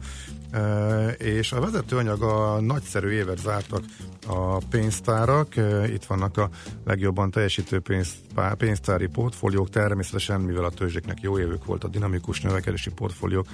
[0.51, 3.83] E, és a vezetőanyag a nagyszerű évet zártak
[4.27, 6.49] a pénztárak, e, itt vannak a
[6.85, 8.15] legjobban teljesítő pénz,
[8.57, 13.47] pénztári portfóliók, természetesen, mivel a tőzséknek jó évük volt, a dinamikus növekedési portfóliók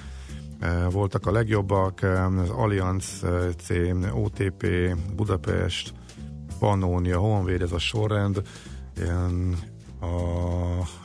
[0.60, 2.02] e, voltak a legjobbak,
[2.42, 3.24] az Allianz
[3.56, 3.68] C,
[4.12, 4.66] OTP,
[5.16, 5.92] Budapest,
[6.60, 8.42] Pannonia, Honvéd, ez a sorrend,
[8.96, 9.56] ilyen,
[10.00, 10.06] a,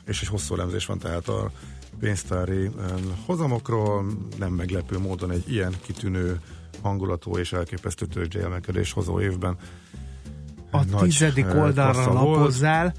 [0.05, 1.51] és egy hosszú elemzés van tehát a
[1.99, 2.69] pénztári
[3.25, 4.05] hozamokról,
[4.39, 6.39] nem meglepő módon egy ilyen kitűnő
[6.81, 9.57] hangulatú és elképesztő tőzsdei emelkedés hozó évben.
[10.71, 12.37] A tizedik eh, oldalra kassa volt.
[12.37, 12.93] lapozzál,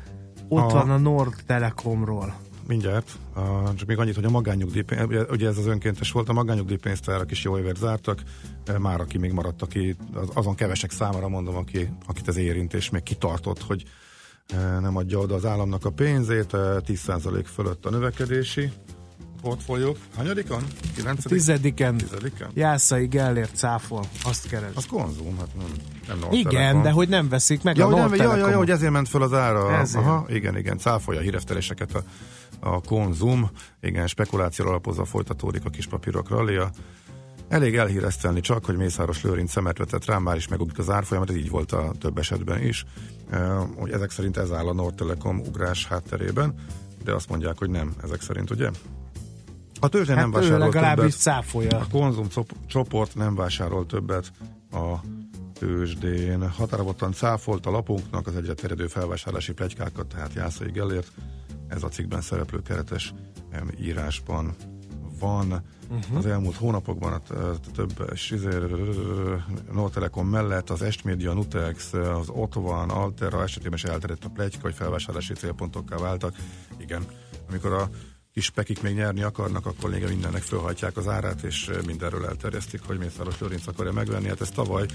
[0.48, 2.34] ott A- van a Nord Telekomról.
[2.66, 6.32] Mindjárt, uh, csak még annyit, hogy a magányugdíj, ugye, ugye ez az önkéntes volt, a
[6.32, 8.22] magányugdíjpénztárak is jó évet zártak,
[8.64, 12.74] eh, már aki még maradt, aki az- azon kevesek számára mondom, aki, akit ez érint,
[12.74, 13.82] és még kitartott, hogy
[14.48, 18.70] eh, nem adja oda az államnak a pénzét, eh, 10% fölött a növekedési
[19.42, 19.96] portfóliók.
[20.16, 20.62] Hanyadikon?
[20.94, 21.24] 9.
[21.24, 22.50] Tizediken Tizediken?
[22.54, 24.70] Jászai Gellért cáfol, azt keres.
[24.74, 25.66] Az konzum, hát nem,
[26.08, 26.82] nem Nord Igen, Telekom.
[26.82, 28.92] de hogy nem veszik meg Ja, a hogy nem, Nord ja, ja, ja, hogy ezért
[28.92, 29.72] ment föl az ára.
[29.72, 30.04] Ezért.
[30.04, 32.02] Aha, igen, igen, cáfolja a hírefteléseket a,
[32.60, 33.50] a konzum.
[33.80, 36.70] Igen, spekulációra alapozva folytatódik a kis papírok rallia.
[37.48, 41.36] Elég elhíresztelni csak, hogy Mészáros Lőrinc szemet vetett rám, már is megugrik az árfolyamat, ez
[41.36, 42.84] így volt a több esetben is.
[43.76, 46.54] Hogy ezek szerint ez áll a Nord Telekom ugrás hátterében,
[47.04, 48.70] de azt mondják, hogy nem, ezek szerint, ugye?
[49.80, 51.18] A tőzsde nem Hát ő vásárol legalábbis többet.
[51.18, 51.78] cáfolja.
[51.78, 52.26] A konzum
[52.66, 54.32] csoport nem vásárol többet
[54.72, 54.94] a
[55.58, 56.50] tőzsdén.
[56.50, 61.10] Határozottan cáfolt a lapunknak az egyre terjedő felvásárlási plegykákat, tehát Jászai Gellért.
[61.68, 63.14] Ez a cikkben szereplő keretes
[63.80, 64.54] írásban
[65.18, 65.62] van.
[65.90, 66.16] Uh-huh.
[66.16, 67.20] Az elmúlt hónapokban a
[67.74, 68.16] több
[69.72, 74.74] Nord Telekom mellett az Estmédia, Nutex, az Otvan, Altera esetében is elterjedt a plegyka, hogy
[74.74, 76.34] felvásárlási célpontokká váltak.
[76.78, 77.04] Igen,
[77.48, 77.88] amikor a
[78.32, 82.98] kis pekik még nyerni akarnak, akkor még mindennek fölhajtják az árát, és mindenről elterjesztik, hogy
[82.98, 84.28] Mészáros Lőrinc akarja megvenni.
[84.28, 84.86] Hát ez tavaly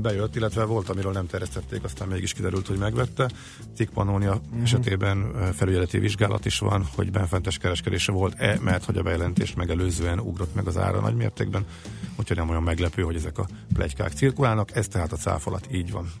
[0.00, 3.30] bejött, illetve volt, amiről nem terjesztették, aztán mégis kiderült, hogy megvette.
[3.76, 4.62] Cikk Pannonia uh-huh.
[4.62, 10.18] esetében eh, felügyeleti vizsgálat is van, hogy benfentes kereskedése volt-e, mert hogy a bejelentést megelőzően
[10.18, 11.66] ugrott meg az ára nagy mértékben,
[12.18, 16.12] úgyhogy nem olyan meglepő, hogy ezek a plegykák cirkulálnak, ez tehát a cáfolat, így van.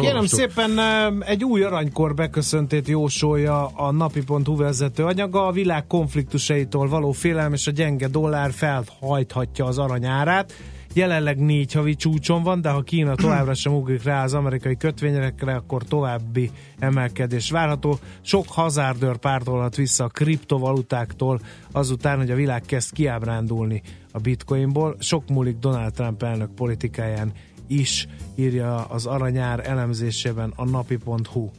[0.00, 0.78] Kérem szépen
[1.22, 5.46] egy új aranykor beköszöntét jósolja a napi.hu vezető anyaga.
[5.46, 10.52] A világ konfliktusaitól való félelem és a gyenge dollár felhajthatja az aranyárát.
[10.94, 15.54] Jelenleg négy havi csúcson van, de ha Kína továbbra sem ugrik rá az amerikai kötvényekre,
[15.54, 17.98] akkor további emelkedés várható.
[18.20, 21.40] Sok hazárdőr pártolhat vissza a kriptovalutáktól
[21.72, 24.96] azután, hogy a világ kezd kiábrándulni a bitcoinból.
[24.98, 27.32] Sok múlik Donald Trump elnök politikáján
[27.66, 31.50] is, írja az aranyár elemzésében a napi.hu.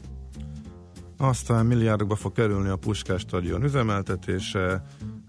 [1.17, 4.83] Aztán milliárdokba fog kerülni a Puskás stadion üzemeltetése.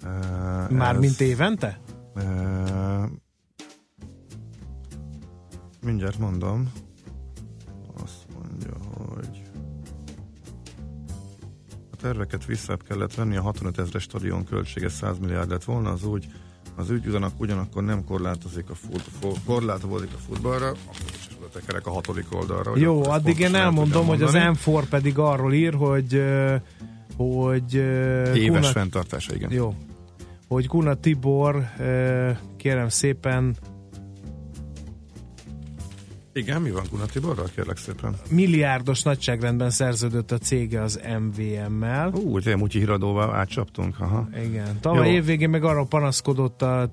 [0.05, 1.81] Eh, Már ez- mint évente?
[2.15, 2.25] Eh,
[5.87, 6.73] mindjárt mondom.
[8.03, 9.43] Azt mondja, hogy
[11.93, 16.05] a terveket vissza kellett venni, a 65 ezres stadion költsége 100 milliárd lett volna, az
[16.05, 16.27] úgy
[16.79, 20.69] az ügy ugyanak, ugyanakkor nem korlátozik a, fut, fo- korlátozódik a futballra,
[21.39, 22.77] oda tekerek a hatodik oldalra.
[22.77, 24.59] Jó, addig én elmondom, hogy az mondani.
[24.65, 26.23] M4 pedig arról ír, hogy
[27.17, 29.53] hogy Éves Kuna- fenntartása, igen.
[29.53, 29.75] Jó.
[30.49, 31.65] Hogy Kuna Tibor,
[32.57, 33.57] kérem szépen,
[36.37, 38.17] Igen, mi van Kuna Tiborral, kérlek szépen?
[38.31, 42.13] Milliárdos nagyságrendben szerződött a cége az MVM-mel.
[42.15, 44.29] Ú, tényleg Mutyi híradóval átcsaptunk, aha.
[44.45, 44.81] Igen.
[44.81, 45.15] Tavaly Jó.
[45.15, 46.91] évvégén meg arra panaszkodott a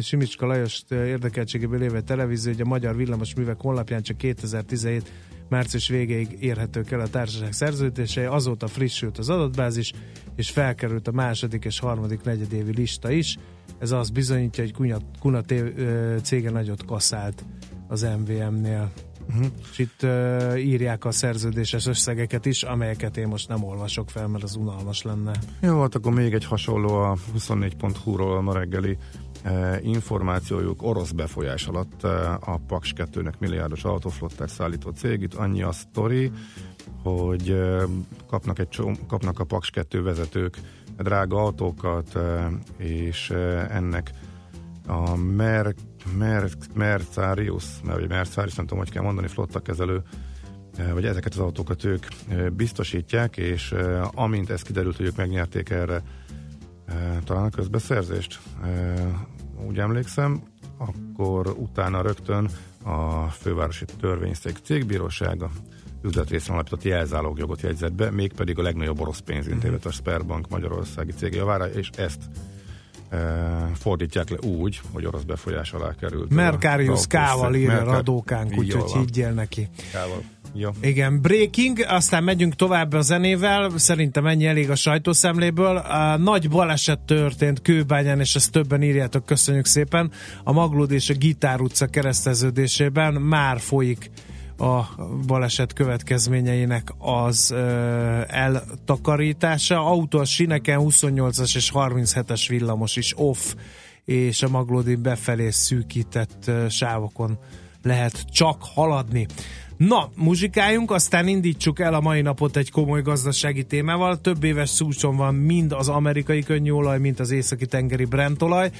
[0.00, 5.10] Simicska Lajos ö, érdekeltségéből lévő televízió, hogy a Magyar Villamos Művek honlapján csak 2017
[5.48, 9.92] március végéig érhetők el a társaság szerződései, azóta frissült az adatbázis,
[10.36, 13.38] és felkerült a második és harmadik negyedévi lista is.
[13.78, 15.42] Ez azt bizonyítja, hogy Kuna, Kuna
[16.22, 17.44] cége nagyot kaszált
[17.90, 18.90] az MVM-nél.
[19.28, 19.46] Uh-huh.
[19.70, 24.44] És itt uh, írják a szerződéses összegeket is, amelyeket én most nem olvasok fel, mert
[24.44, 25.32] az unalmas lenne.
[25.60, 28.96] Jó, hát akkor még egy hasonló a 24.hu-ról a ma reggeli
[29.42, 32.02] eh, információjuk orosz befolyás alatt
[32.40, 35.22] a Paks 2-nek milliárdos autóflottát szállító cég.
[35.22, 36.30] Itt annyi a sztori,
[37.02, 37.60] hogy
[38.26, 40.58] kapnak, egy csom, kapnak a Paks 2 vezetők
[40.96, 42.18] drága autókat,
[42.76, 43.30] és
[43.70, 44.10] ennek
[44.90, 45.74] a Mer,
[46.18, 50.02] Mer, Mercarius, vagy Mercarius, nem tudom, hogy kell mondani, flottakezelő
[50.76, 55.16] eh, vagy ezeket az autókat ők eh, biztosítják, és eh, amint ez kiderült, hogy ők
[55.16, 56.02] megnyerték erre
[57.24, 58.40] talán a közbeszerzést,
[59.68, 60.42] úgy emlékszem,
[60.78, 62.48] akkor utána rögtön
[62.84, 65.50] a fővárosi törvényszék cégbírósága
[66.02, 71.68] üzletrészre alapított jelzálogjogot jegyzett be, mégpedig a legnagyobb orosz pénzintézet, a Sperbank Magyarországi cég javára,
[71.68, 72.22] és ezt
[73.74, 76.34] fordítják le úgy, hogy orosz befolyás alá került.
[76.34, 79.68] Mercarius K-val ír a Mercar- radókánk, úgyhogy higgyél neki.
[79.92, 80.22] K-val.
[80.80, 85.76] Igen, breaking, aztán megyünk tovább a zenével, szerintem ennyi elég a sajtószemléből.
[85.76, 90.10] A nagy baleset történt Kőbányán, és ezt többen írjátok, köszönjük szépen.
[90.44, 94.10] A Maglód és a Gitár utca kereszteződésében már folyik
[94.60, 94.88] a
[95.26, 99.86] baleset következményeinek az ö, eltakarítása.
[99.86, 103.54] Autó a sineken 28-as és 37-es villamos is off,
[104.04, 107.38] és a Maglódi befelé szűkített ö, sávokon
[107.82, 109.26] lehet csak haladni.
[109.88, 114.20] Na, muzsikáljunk, aztán indítsuk el a mai napot egy komoly gazdasági témával.
[114.20, 118.70] Több éves szúcson van mind az amerikai könnyűolaj, mint az északi tengeri brentolaj.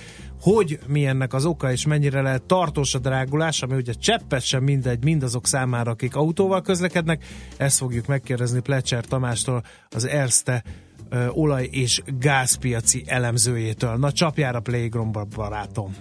[0.40, 4.62] Hogy mi ennek az oka, és mennyire lehet tartós a drágulás, ami ugye cseppet sem
[4.62, 7.24] mindegy mindazok számára, akik autóval közlekednek.
[7.56, 10.64] Ezt fogjuk megkérdezni Plecser Tamástól, az Erste
[11.30, 13.96] olaj- és gázpiaci elemzőjétől.
[13.96, 15.94] Na, csapjára Playgroundba, barátom!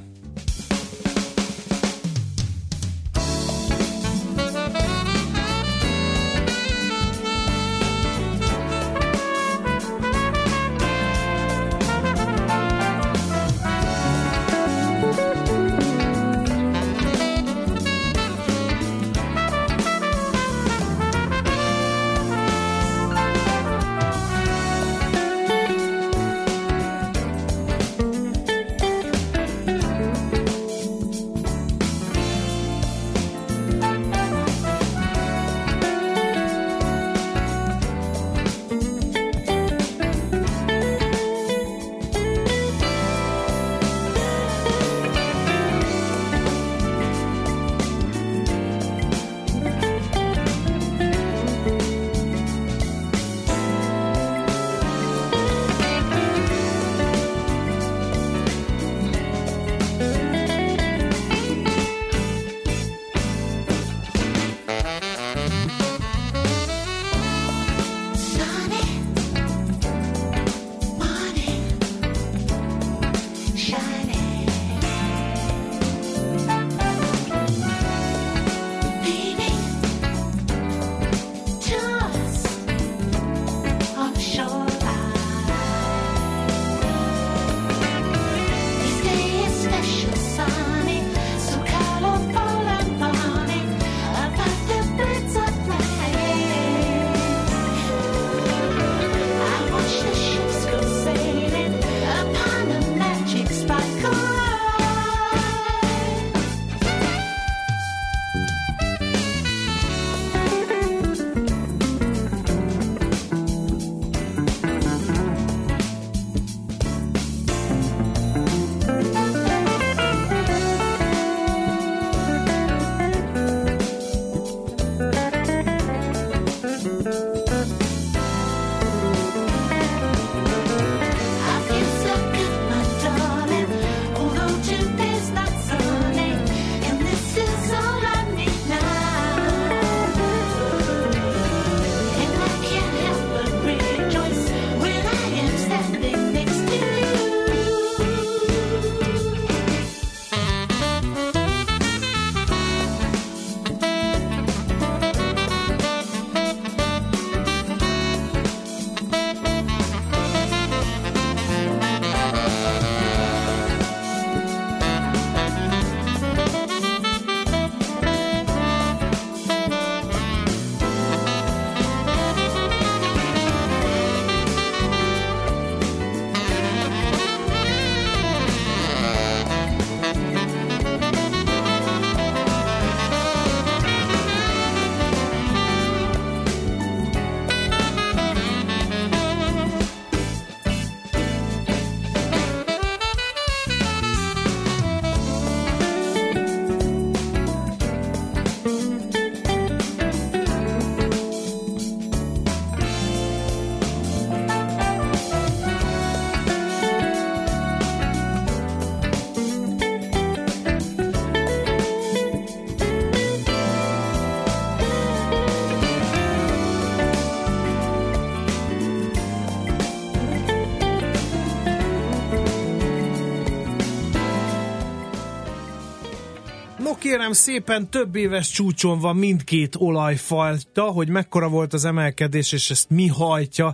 [227.10, 232.90] Kérem szépen, több éves csúcson van mindkét olajfajta, hogy mekkora volt az emelkedés, és ezt
[232.90, 233.74] mi hajtja,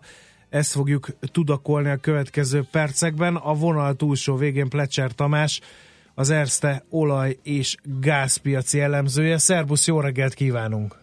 [0.49, 3.36] ezt fogjuk tudakolni a következő percekben.
[3.36, 5.61] A vonal túlsó végén Plecser Tamás,
[6.13, 9.38] az Erste olaj- és gázpiaci elemzője.
[9.38, 10.95] Szerbusz, jó reggelt kívánunk!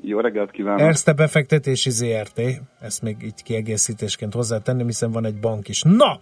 [0.00, 0.80] Jó reggelt kívánok!
[0.80, 2.40] Erste befektetési ZRT,
[2.80, 5.82] ezt még így kiegészítésként hozzátenni, hiszen van egy bank is.
[5.82, 6.20] Na!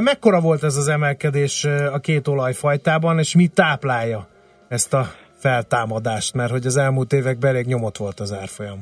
[0.00, 4.36] Mekkora volt ez az emelkedés a két olajfajtában, és mi táplálja
[4.68, 5.02] ezt a
[5.34, 6.34] feltámadást?
[6.34, 8.78] Mert hogy az elmúlt években elég nyomott volt az árfolyam.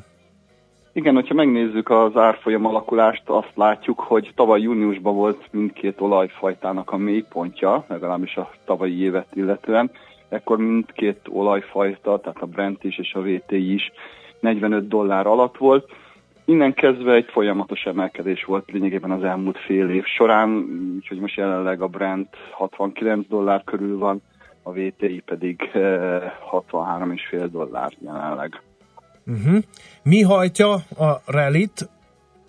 [0.93, 6.97] Igen, hogyha megnézzük az árfolyam alakulást, azt látjuk, hogy tavaly júniusban volt mindkét olajfajtának a
[6.97, 9.91] mélypontja, legalábbis a tavalyi évet illetően.
[10.28, 13.93] Ekkor mindkét olajfajta, tehát a Brent is és a VTI is
[14.41, 15.91] 45 dollár alatt volt.
[16.45, 20.51] Innen kezdve egy folyamatos emelkedés volt lényegében az elmúlt fél év során,
[20.97, 24.22] úgyhogy most jelenleg a Brent 69 dollár körül van,
[24.67, 28.62] a VTI pedig 63,5 eh, dollár jelenleg.
[29.27, 29.62] Uh-huh.
[30.03, 31.89] Mi hajtja a rallit,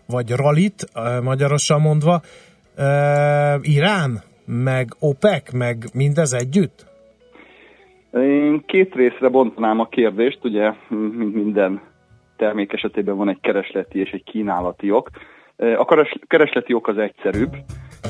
[0.08, 2.22] vagy rallit, eh, magyarosan mondva,
[2.78, 6.86] uh, Irán, meg OPEC, meg mindez együtt?
[8.14, 10.74] Én két részre bontanám a kérdést, ugye,
[11.34, 11.82] minden
[12.38, 15.10] termék esetében van egy keresleti és egy kínálati ok.
[15.58, 17.56] A keresleti ok az egyszerűbb,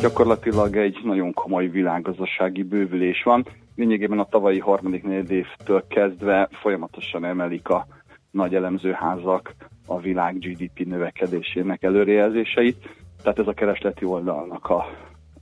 [0.02, 3.46] gyakorlatilag egy nagyon komoly világgazdasági bővülés van.
[3.78, 7.88] Lényegében a tavalyi harmadik évtől kezdve folyamatosan emelik a
[8.32, 9.56] nagy elemzőházak
[9.88, 12.90] a világ GDP növekedésének előrejelzéseit,
[13.24, 14.86] tehát ez a keresleti oldalnak a,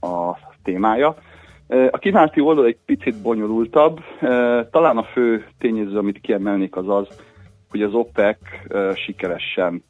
[0.06, 1.16] a témája.
[1.90, 4.00] A kínálati oldal egy picit bonyolultabb,
[4.70, 7.08] talán a fő tényező, amit kiemelnék az az,
[7.68, 8.38] hogy az OPEC
[8.94, 9.84] sikeresen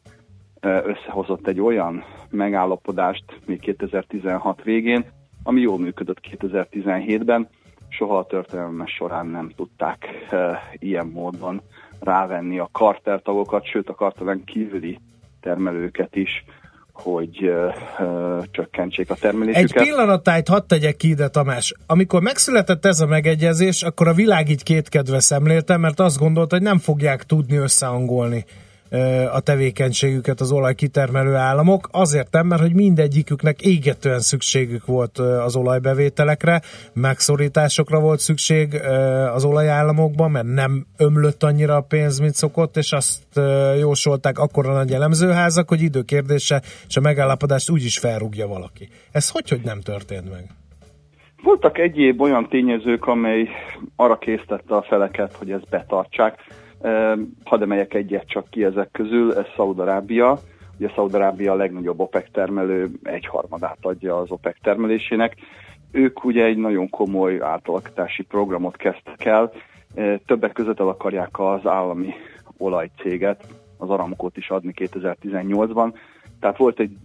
[0.60, 5.04] összehozott egy olyan megállapodást még 2016 végén,
[5.42, 7.48] ami jól működött 2017-ben,
[7.96, 10.06] soha a történelme során nem tudták
[10.72, 11.62] ilyen módon
[12.00, 14.98] rávenni a kartertagokat, sőt a kartelen kívüli
[15.40, 16.44] termelőket is
[16.92, 19.80] hogy uh, uh, csökkentsék a termelésüket.
[19.80, 21.74] Egy pillanatájt hadd tegyek ki ide, Tamás.
[21.86, 26.64] Amikor megszületett ez a megegyezés, akkor a világ így kétkedve szemlélte, mert azt gondolta, hogy
[26.64, 28.44] nem fogják tudni összehangolni
[29.32, 36.60] a tevékenységüket az olajkitermelő államok, azért nem, mert hogy mindegyiküknek égetően szükségük volt az olajbevételekre,
[36.92, 38.74] megszorításokra volt szükség
[39.34, 43.40] az olajállamokban, mert nem ömlött annyira a pénz, mint szokott, és azt
[43.78, 48.88] jósolták akkora nagy elemzőházak, hogy időkérdése, és a megállapodást úgyis felrúgja valaki.
[49.12, 50.44] Ez hogy, hogy nem történt meg?
[51.42, 53.48] Voltak egyéb olyan tényezők, amely
[53.96, 56.34] arra késztette a feleket, hogy ezt betartsák
[57.44, 60.38] Hadd emeljek egyet csak ki ezek közül, ez Szaudarábia.
[60.78, 65.36] Ugye Szaudarábia a legnagyobb OPEC termelő, egyharmadát adja az OPEC termelésének.
[65.90, 69.52] Ők ugye egy nagyon komoly átalakítási programot kezdtek el,
[70.26, 72.14] többek között el akarják az állami
[72.58, 73.46] olajcéget,
[73.78, 75.94] az Aramkot is adni 2018-ban.
[76.40, 76.96] Tehát volt egy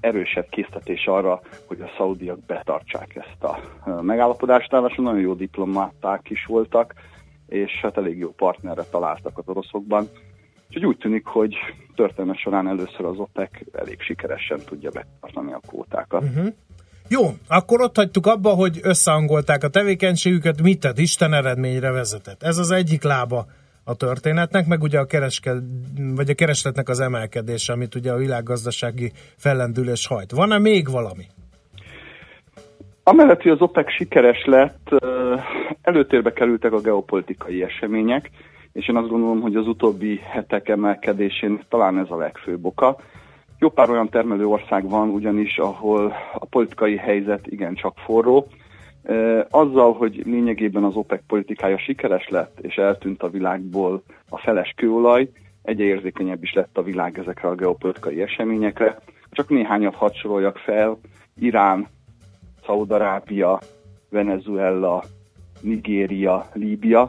[0.00, 3.58] erősebb késztetés arra, hogy a szaudiak betartsák ezt a
[4.02, 4.72] megállapodást.
[4.72, 6.94] Ráadásul nagyon jó diplomáták is voltak,
[7.50, 10.08] és hát elég jó partnerre találtak az oroszokban.
[10.68, 11.54] Úgyhogy úgy tűnik, hogy
[11.94, 16.22] történelme során először az OPEC elég sikeresen tudja betartani a kvótákat.
[16.22, 16.46] Uh-huh.
[17.08, 22.42] Jó, akkor ott hagytuk abba, hogy összehangolták a tevékenységüket, mit tett, Isten eredményre vezetett.
[22.42, 23.46] Ez az egyik lába
[23.84, 25.54] a történetnek, meg ugye a, kereske,
[26.14, 30.30] vagy a keresletnek az emelkedése, amit ugye a világgazdasági fellendülés hajt.
[30.30, 31.26] Van-e még valami?
[33.02, 34.88] Amellett, hogy az OPEC sikeres lett,
[35.82, 38.30] előtérbe kerültek a geopolitikai események,
[38.72, 42.96] és én azt gondolom, hogy az utóbbi hetek emelkedésén talán ez a legfőbb oka.
[43.58, 48.46] Jó pár olyan termelő ország van ugyanis, ahol a politikai helyzet igencsak forró.
[49.50, 55.28] Azzal, hogy lényegében az OPEC politikája sikeres lett, és eltűnt a világból a feles kőolaj,
[55.62, 58.98] egyre érzékenyebb is lett a világ ezekre a geopolitikai eseményekre.
[59.30, 60.12] Csak néhányat hadd
[60.64, 60.98] fel,
[61.38, 61.86] Irán,
[62.66, 63.58] Szaudarábia,
[64.10, 65.02] Venezuela,
[65.60, 67.00] Nigéria, Líbia.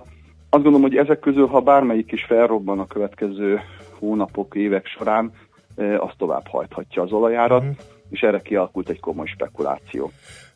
[0.50, 3.60] Azt gondolom, hogy ezek közül, ha bármelyik is felrobban a következő
[4.00, 5.32] hónapok, évek során,
[5.76, 7.70] az tovább hajthatja az olajárat, mm.
[8.10, 10.12] és erre kialakult egy komoly spekuláció.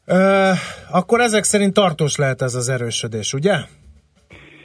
[0.06, 0.50] Ö,
[0.92, 3.56] akkor ezek szerint tartós lehet ez az erősödés, ugye?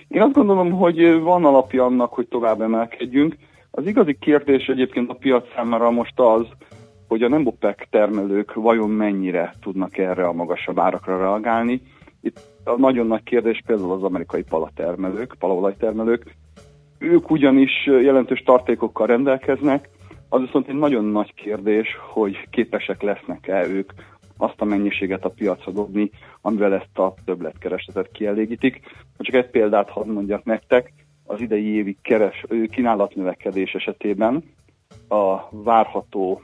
[0.09, 3.37] Én azt gondolom, hogy van alapja annak, hogy tovább emelkedjünk.
[3.70, 6.47] Az igazi kérdés egyébként a piac számára most az,
[7.11, 11.82] hogy a nem OPEC termelők vajon mennyire tudnak erre a magasabb árakra reagálni.
[12.20, 16.34] Itt a nagyon nagy kérdés például az amerikai palatermelők, palaolajtermelők.
[16.98, 19.88] Ők ugyanis jelentős tartékokkal rendelkeznek,
[20.28, 23.92] az viszont egy nagyon nagy kérdés, hogy képesek lesznek-e ők
[24.36, 28.80] azt a mennyiséget a piacra dobni, amivel ezt a többletkeresletet kielégítik.
[29.18, 30.92] Csak egy példát hadd mondjak nektek,
[31.26, 34.44] az idei évi keres, kínálatnövekedés esetében
[35.08, 36.40] a várható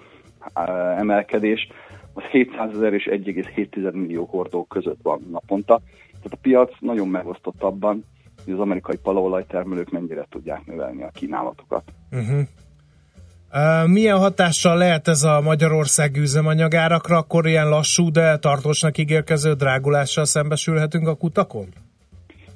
[0.97, 1.69] emelkedés
[2.13, 5.81] az 700 ezer és 1,7 millió hordó között van naponta.
[6.11, 8.05] Tehát a piac nagyon megosztott abban,
[8.45, 11.83] hogy az amerikai palaolajtermelők mennyire tudják növelni a kínálatokat.
[12.13, 12.41] Uh-huh.
[13.53, 20.25] Uh, milyen hatással lehet ez a Magyarország üzemanyagárakra, akkor ilyen lassú, de tartósnak ígérkező drágulással
[20.25, 21.67] szembesülhetünk a kutakon?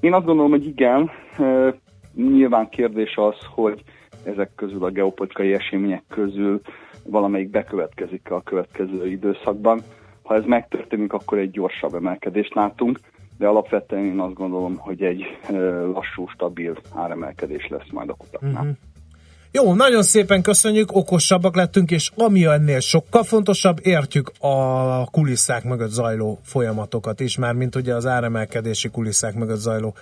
[0.01, 1.11] Én azt gondolom, hogy igen.
[1.39, 1.75] Uh,
[2.15, 3.83] nyilván kérdés az, hogy
[4.25, 6.61] ezek közül a geopolitikai események közül
[7.05, 9.83] valamelyik bekövetkezik a következő időszakban.
[10.23, 13.01] Ha ez megtörténik, akkor egy gyorsabb emelkedést látunk,
[13.39, 15.25] de alapvetően én azt gondolom, hogy egy
[15.95, 18.53] lassú, stabil áremelkedés lesz majd a kutaknál.
[18.53, 18.77] Uh-huh.
[19.53, 25.91] Jó, nagyon szépen köszönjük, okosabbak lettünk, és ami ennél sokkal fontosabb, értjük a kulisszák mögött
[25.91, 29.95] zajló folyamatokat is, már mint ugye az áremelkedési kulisszák mögött zajló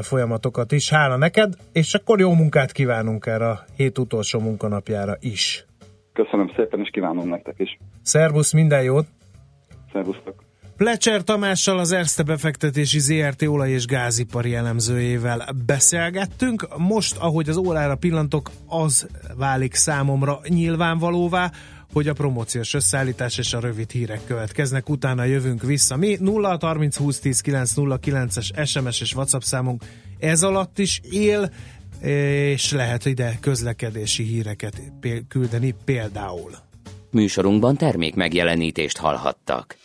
[0.00, 0.90] folyamatokat is.
[0.90, 5.66] Hála neked, és akkor jó munkát kívánunk erre a hét utolsó munkanapjára is.
[6.12, 7.78] Köszönöm szépen, és kívánom nektek is.
[8.02, 9.06] Szervusz, minden jót!
[9.92, 10.44] Szervusztok!
[10.76, 16.66] Plecser Tamással az Erste befektetési ZRT olaj- és gázipari elemzőjével beszélgettünk.
[16.78, 21.50] Most, ahogy az órára pillantok, az válik számomra nyilvánvalóvá,
[21.92, 25.96] hogy a promóciós összeállítás és a rövid hírek következnek, utána jövünk vissza.
[25.96, 27.40] Mi 0 30 20 10
[28.00, 29.82] 9 es SMS és WhatsApp számunk
[30.18, 31.50] ez alatt is él,
[32.02, 34.82] és lehet ide közlekedési híreket
[35.28, 36.50] küldeni például.
[37.10, 39.76] Műsorunkban termék megjelenítést hallhattak.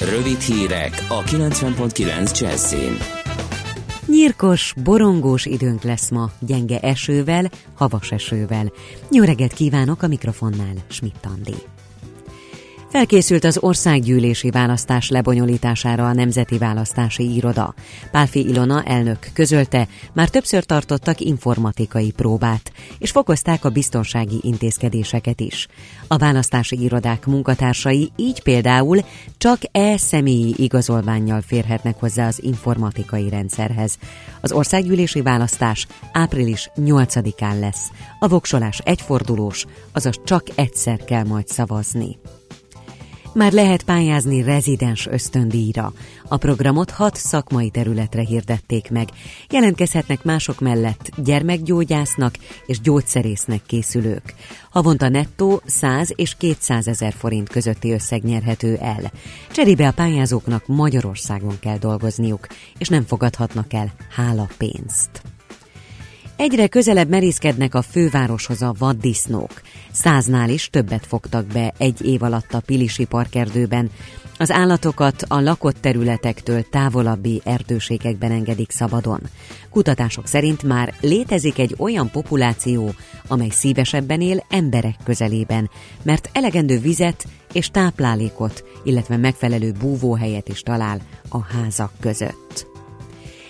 [0.00, 2.96] Rövid hírek a 90.9 Jazzin.
[4.06, 8.72] Nyírkos, borongós időnk lesz ma, gyenge esővel, havas esővel.
[9.10, 11.75] Jó reggelt kívánok a mikrofonnál, Schmidt Andi.
[12.96, 17.74] Felkészült az országgyűlési választás lebonyolítására a Nemzeti Választási Iroda.
[18.10, 25.68] Pálfi Ilona elnök közölte, már többször tartottak informatikai próbát, és fokozták a biztonsági intézkedéseket is.
[26.08, 29.04] A választási irodák munkatársai így például
[29.38, 33.98] csak e-személyi igazolványjal férhetnek hozzá az informatikai rendszerhez.
[34.40, 37.90] Az országgyűlési választás április 8-án lesz.
[38.18, 42.18] A voksolás egyfordulós, azaz csak egyszer kell majd szavazni.
[43.36, 45.92] Már lehet pályázni rezidens ösztöndíjra.
[46.28, 49.08] A programot hat szakmai területre hirdették meg.
[49.50, 52.34] Jelentkezhetnek mások mellett gyermekgyógyásznak
[52.66, 54.34] és gyógyszerésznek készülők.
[54.70, 59.12] Havonta nettó 100 és 200 ezer forint közötti összeg nyerhető el.
[59.50, 62.46] Cserébe a pályázóknak Magyarországon kell dolgozniuk,
[62.78, 65.35] és nem fogadhatnak el hálapénzt.
[66.36, 69.60] Egyre közelebb merészkednek a fővároshoz a vaddisznók.
[69.92, 73.90] Száznál is többet fogtak be egy év alatt a Pilisi parkerdőben.
[74.38, 79.20] Az állatokat a lakott területektől távolabbi erdőségekben engedik szabadon.
[79.70, 82.94] Kutatások szerint már létezik egy olyan populáció,
[83.28, 85.70] amely szívesebben él emberek közelében,
[86.02, 92.75] mert elegendő vizet és táplálékot, illetve megfelelő búvóhelyet is talál a házak között.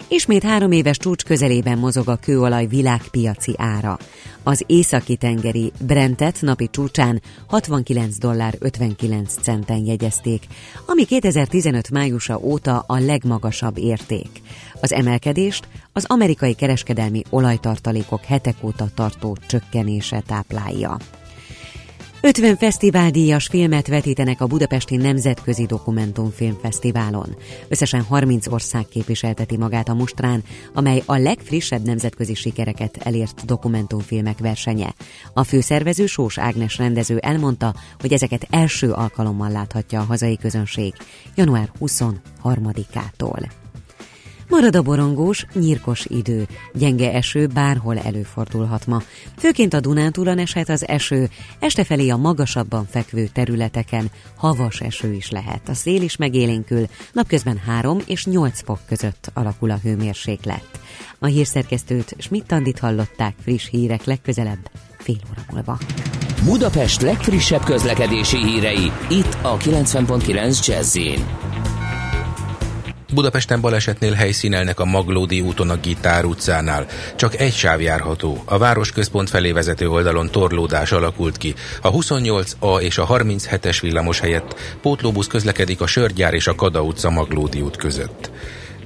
[0.09, 3.99] Ismét három éves csúcs közelében mozog a kőolaj világpiaci ára.
[4.43, 10.47] Az északi tengeri Brentet napi csúcsán 69 dollár 59 centen jegyezték,
[10.87, 14.43] ami 2015 májusa óta a legmagasabb érték.
[14.81, 20.97] Az emelkedést az amerikai kereskedelmi olajtartalékok hetek óta tartó csökkenése táplálja.
[22.21, 27.37] 50 fesztiváldíjas filmet vetítenek a Budapesti Nemzetközi Dokumentumfilmfesztiválon.
[27.69, 30.45] Összesen 30 ország képviselteti magát a mostrán,
[30.75, 34.95] amely a legfrissebb nemzetközi sikereket elért dokumentumfilmek versenye.
[35.35, 40.95] A főszervező Sós Ágnes rendező elmondta, hogy ezeket első alkalommal láthatja a hazai közönség
[41.35, 43.66] január 23-ától.
[44.49, 46.47] Marad a borongós, nyírkos idő.
[46.72, 49.03] Gyenge eső bárhol előfordulhat ma.
[49.36, 51.28] Főként a Dunántúlon eshet az eső,
[51.59, 55.68] este felé a magasabban fekvő területeken havas eső is lehet.
[55.68, 60.80] A szél is megélénkül, napközben 3 és 8 fok között alakul a hőmérséklet.
[61.18, 65.78] A hírszerkesztőt Schmidt-Tandit hallották friss hírek legközelebb fél óra múlva.
[66.44, 70.99] Budapest legfrissebb közlekedési hírei itt a 90.9 jazz
[73.13, 76.87] Budapesten balesetnél helyszínelnek a Maglódi úton a Gitár utcánál.
[77.17, 78.43] Csak egy sáv járható.
[78.45, 81.55] A városközpont felé vezető oldalon torlódás alakult ki.
[81.83, 87.11] A 28A és a 37-es villamos helyett pótlóbusz közlekedik a Sörgyár és a Kada utca
[87.11, 88.31] Maglódi út között.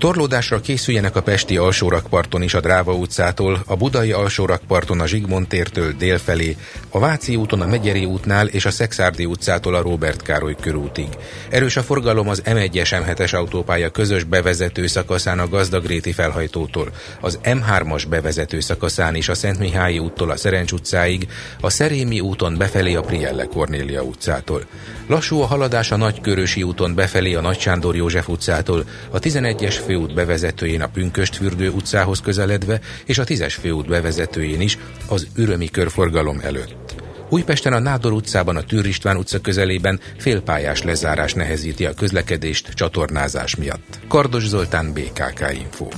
[0.01, 5.93] Torlódásra készüljenek a Pesti alsórakparton is a Dráva utcától, a Budai alsórakparton a Zsigmond tértől
[5.93, 6.57] délfelé,
[6.89, 11.09] a Váci úton a Megyeri útnál és a Szexárdi utcától a Róbert Károly körútig.
[11.51, 16.91] Erős a forgalom az M1-es M7-es autópálya közös bevezető szakaszán a Gazdagréti felhajtótól,
[17.21, 21.29] az M3-as bevezető szakaszán is a Szentmihályi úttól a Szerencs utcáig,
[21.61, 24.67] a Szerémi úton befelé a Prielle Kornélia utcától.
[25.07, 30.15] Lassú a haladás a Nagykörösi úton befelé a Nagy Sándor József utcától, a 11-es főút
[30.15, 34.79] bevezetőjén a Pünköstfürdő utcához közeledve, és a 10-es főút bevezetőjén is
[35.09, 36.95] az Ürömi körforgalom előtt.
[37.29, 43.57] Újpesten a Nádor utcában a Tűr István utca közelében félpályás lezárás nehezíti a közlekedést csatornázás
[43.57, 43.99] miatt.
[44.09, 45.89] Kardos Zoltán, BKK Info.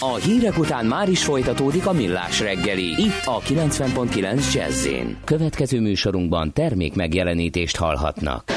[0.00, 4.86] A hírek után már is folytatódik a millás reggeli, itt a 90.9 jazz
[5.24, 8.56] Következő műsorunkban termék megjelenítést hallhatnak.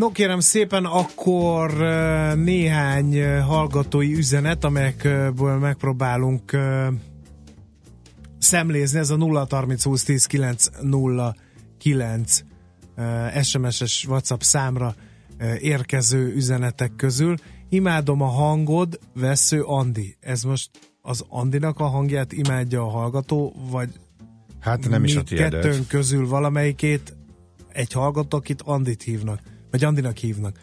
[0.00, 1.72] No kérem szépen, akkor
[2.36, 6.56] néhány hallgatói üzenet, amelyekből megpróbálunk
[8.38, 8.98] szemlézni.
[8.98, 11.34] Ez a 0 30 20 10 9 0
[11.78, 12.40] 9
[12.94, 14.94] eh, SMS-es WhatsApp számra
[15.58, 17.34] érkező üzenetek közül.
[17.68, 20.16] Imádom a hangod, vesző Andi.
[20.20, 20.70] Ez most
[21.02, 23.88] az Andinak a hangját imádja a hallgató, vagy
[24.60, 25.50] Hát nem is a tiédet.
[25.50, 27.16] kettőnk közül valamelyikét
[27.72, 29.40] egy hallgató, akit Andit hívnak,
[29.70, 30.56] vagy Andinak hívnak.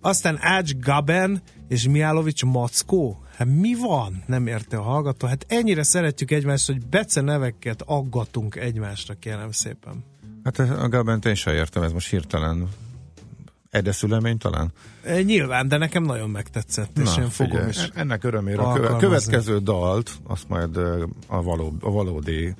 [0.00, 3.22] Aztán Ács Gaben és Miálovics Mackó.
[3.36, 4.22] Hát mi van?
[4.26, 5.26] Nem érte a hallgató.
[5.26, 10.04] Hát ennyire szeretjük egymást, hogy bece neveket aggatunk egymásra, kérem szépen.
[10.44, 12.68] Hát a Gabent én sem értem, ez most hirtelen
[13.70, 14.72] edeszülemény talán?
[15.02, 17.76] E, nyilván, de nekem nagyon megtetszett, és én fogom figyelj, is.
[17.78, 20.76] en- Ennek örömére a következő dalt, azt majd
[21.26, 22.54] a, való, a valódi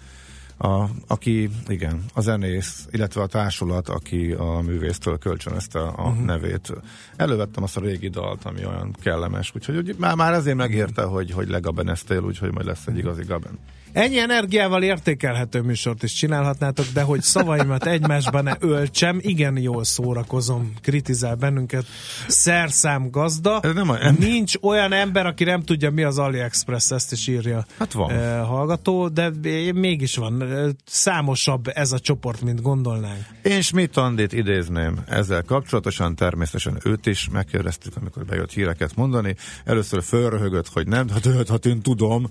[0.62, 6.24] a, aki, igen, a zenész, illetve a társulat, aki a művésztől kölcsönözte a uh-huh.
[6.24, 6.72] nevét.
[7.16, 11.30] Elővettem azt a régi dalt, ami olyan kellemes, úgyhogy úgy, már, már ezért megérte, hogy,
[11.30, 13.58] hogy legabeneztél, úgyhogy majd lesz egy igazi gaben.
[13.92, 20.72] Ennyi energiával értékelhető műsort is csinálhatnátok, de hogy szavaimat egymásban ne öltsem, igen jól szórakozom,
[20.82, 21.84] kritizál bennünket.
[22.28, 23.60] Szerszám gazda.
[23.62, 27.26] Ez nem a- nem- Nincs olyan ember, aki nem tudja, mi az AliExpress, ezt is
[27.26, 28.10] írja Hát van.
[28.10, 29.30] eh, hallgató, de
[29.74, 30.42] mégis van.
[30.42, 33.24] eh, Számosabb ez a csoport, mint gondolnánk.
[33.42, 39.36] Én Schmidt Andit idézném ezzel kapcsolatosan, természetesen őt is megkérdeztük, amikor bejött híreket mondani.
[39.64, 42.26] Először fölröhögött, hogy nem, hát, hát, hát én tudom,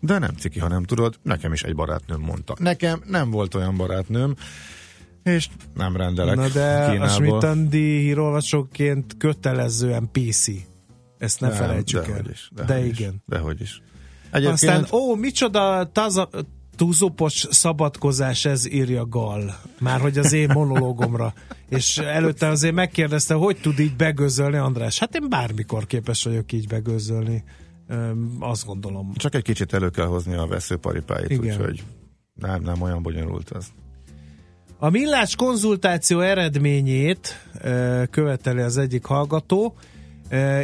[0.00, 2.54] de nem ciki, ha nem tudod, nekem is egy barátnőm mondta.
[2.58, 4.34] Nekem nem volt olyan barátnőm,
[5.22, 7.08] és nem rendelek Na de a Kínából.
[7.08, 10.46] Schmidt-Andi hírolvasóként kötelezően PC.
[11.18, 12.06] Ezt ne Nem, felejtsük el.
[12.06, 13.22] dehogy is, de dehogy is, igen.
[13.26, 13.82] Dehogy is.
[14.30, 16.28] Aztán, Egyébként ó, micsoda taza,
[16.76, 19.60] tuzopos szabadkozás ez írja Gal.
[19.80, 21.34] Már hogy az én monológomra.
[21.68, 24.98] És előtte azért megkérdezte, hogy tud így begözölni András.
[24.98, 27.44] Hát én bármikor képes vagyok így begözölni.
[28.38, 29.12] Azt gondolom.
[29.14, 31.44] csak egy kicsit elő kell hozni a veszőparipáit, Igen.
[31.44, 31.82] úgyhogy
[32.34, 33.66] nem, nem olyan bonyolult ez.
[34.78, 37.48] A millás konzultáció eredményét
[38.10, 39.74] követeli az egyik hallgató,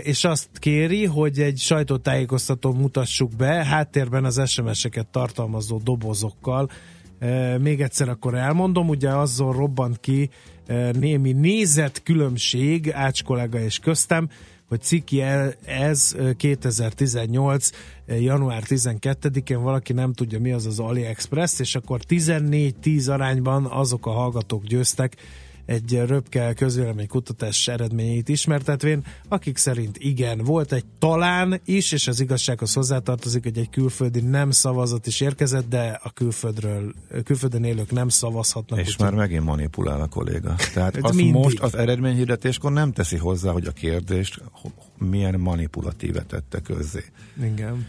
[0.02, 6.70] és azt kéri, hogy egy sajtótájékoztató mutassuk be, háttérben az SMS-eket tartalmazó dobozokkal.
[7.58, 10.30] Még egyszer akkor elmondom, ugye azzal robbant ki
[10.92, 14.28] némi nézetkülönbség Ács kollega és köztem,
[14.74, 17.70] hogy ciki el- ez ö, 2018.
[18.06, 24.06] ö, január 12-én valaki nem tudja mi az az AliExpress, és akkor 14-10 arányban azok
[24.06, 25.16] a hallgatók győztek
[25.66, 32.72] egy röpke közvéleménykutatás eredményeit ismertetvén, akik szerint igen, volt egy talán is, és az igazsághoz
[32.72, 36.92] hozzátartozik, hogy egy külföldi nem szavazat is érkezett, de a külföldről,
[37.24, 38.78] külföldön élők nem szavazhatnak.
[38.78, 40.54] És úgyhogy- már megint manipulál a kolléga.
[40.74, 41.34] Tehát Ez azt mindig.
[41.42, 44.42] most az eredményhirdetéskor nem teszi hozzá, hogy a kérdést
[44.98, 47.04] milyen manipulatíve tette közzé.
[47.42, 47.86] Igen.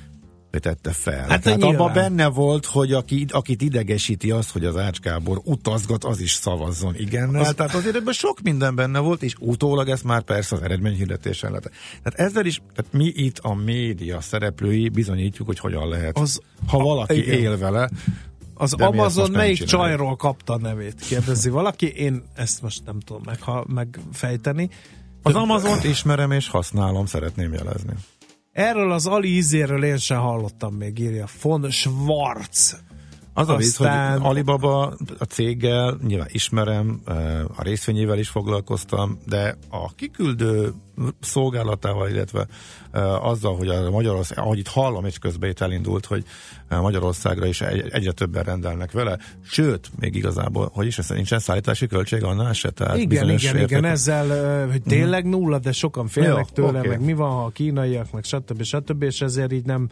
[0.59, 1.19] Tette fel.
[1.19, 5.41] Hát Hát Tehát abban benne volt, hogy aki, akit idegesíti az, hogy az Ács Gábor
[5.43, 7.41] utazgat, az is szavazzon igennel.
[7.41, 7.53] Az-.
[7.55, 11.71] Tehát azért ebben sok minden benne volt, és utólag ezt már persze az eredményhirdetésen lehet.
[12.03, 16.17] Tehát ezzel is, tehát mi itt a média szereplői bizonyítjuk, hogy hogyan lehet.
[16.17, 17.39] Az- ha valaki igen.
[17.39, 17.89] él vele,
[18.57, 21.01] Az De Amazon melyik csajról kapta a nevét?
[21.07, 21.87] Kérdezi valaki.
[21.87, 24.69] Én ezt most nem tudom meg, ha, megfejteni.
[25.21, 27.93] az Amazont ismerem és használom, szeretném jelezni.
[28.55, 32.77] Erről az Ali ízéről én sem hallottam még, írja von Schwarz.
[33.37, 33.87] Az a vicc, hogy
[34.19, 40.73] Alibaba a céggel nyilván ismerem, eh, a részvényével is foglalkoztam, de a kiküldő
[41.19, 42.47] szolgálatával, illetve
[42.91, 46.23] eh, azzal, hogy a Magyarország, ahogy itt hallom, és közben itt elindult, hogy
[46.67, 51.87] eh, Magyarországra is egy, egyre többen rendelnek vele, sőt, még igazából, hogy is nincsen szállítási
[51.87, 56.47] költség annál se, tehát Igen, igen, igen, értékű- ezzel, hogy tényleg nulla, de sokan félnek
[56.55, 56.87] Jó, tőle, oké.
[56.87, 58.63] meg mi van, ha a kínaiak, meg stb.
[58.63, 59.03] stb.
[59.03, 59.89] és ezért így nem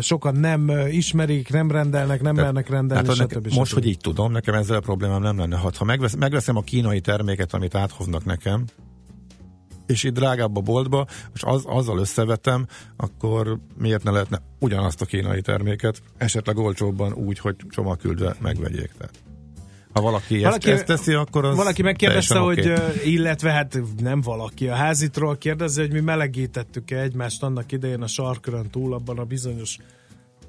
[0.00, 3.32] sokan nem ismerik, nem rendelnek, nem mernek rendelni, Hát, stb.
[3.32, 3.54] stb.
[3.54, 5.56] most, hogy így tudom, nekem ezzel problémám nem lenne.
[5.56, 8.64] Ha, ha megvesz, megveszem a kínai terméket, amit áthoznak nekem,
[9.86, 12.66] és itt drágább a boltba, és az, azzal összevetem,
[12.96, 18.90] akkor miért ne lehetne ugyanazt a kínai terméket, esetleg olcsóbban úgy, hogy csomagküldve megvegyék.
[18.98, 19.21] Tehát.
[19.92, 24.20] Ha valaki, Valaki- ezt, ezt teszi, akkor az Valaki megkérdezte, hogy, ö, illetve hát nem
[24.20, 29.24] valaki, a házitról kérdezi, hogy mi melegítettük-e egymást annak idején a sarkörön túl, abban a
[29.24, 29.78] bizonyos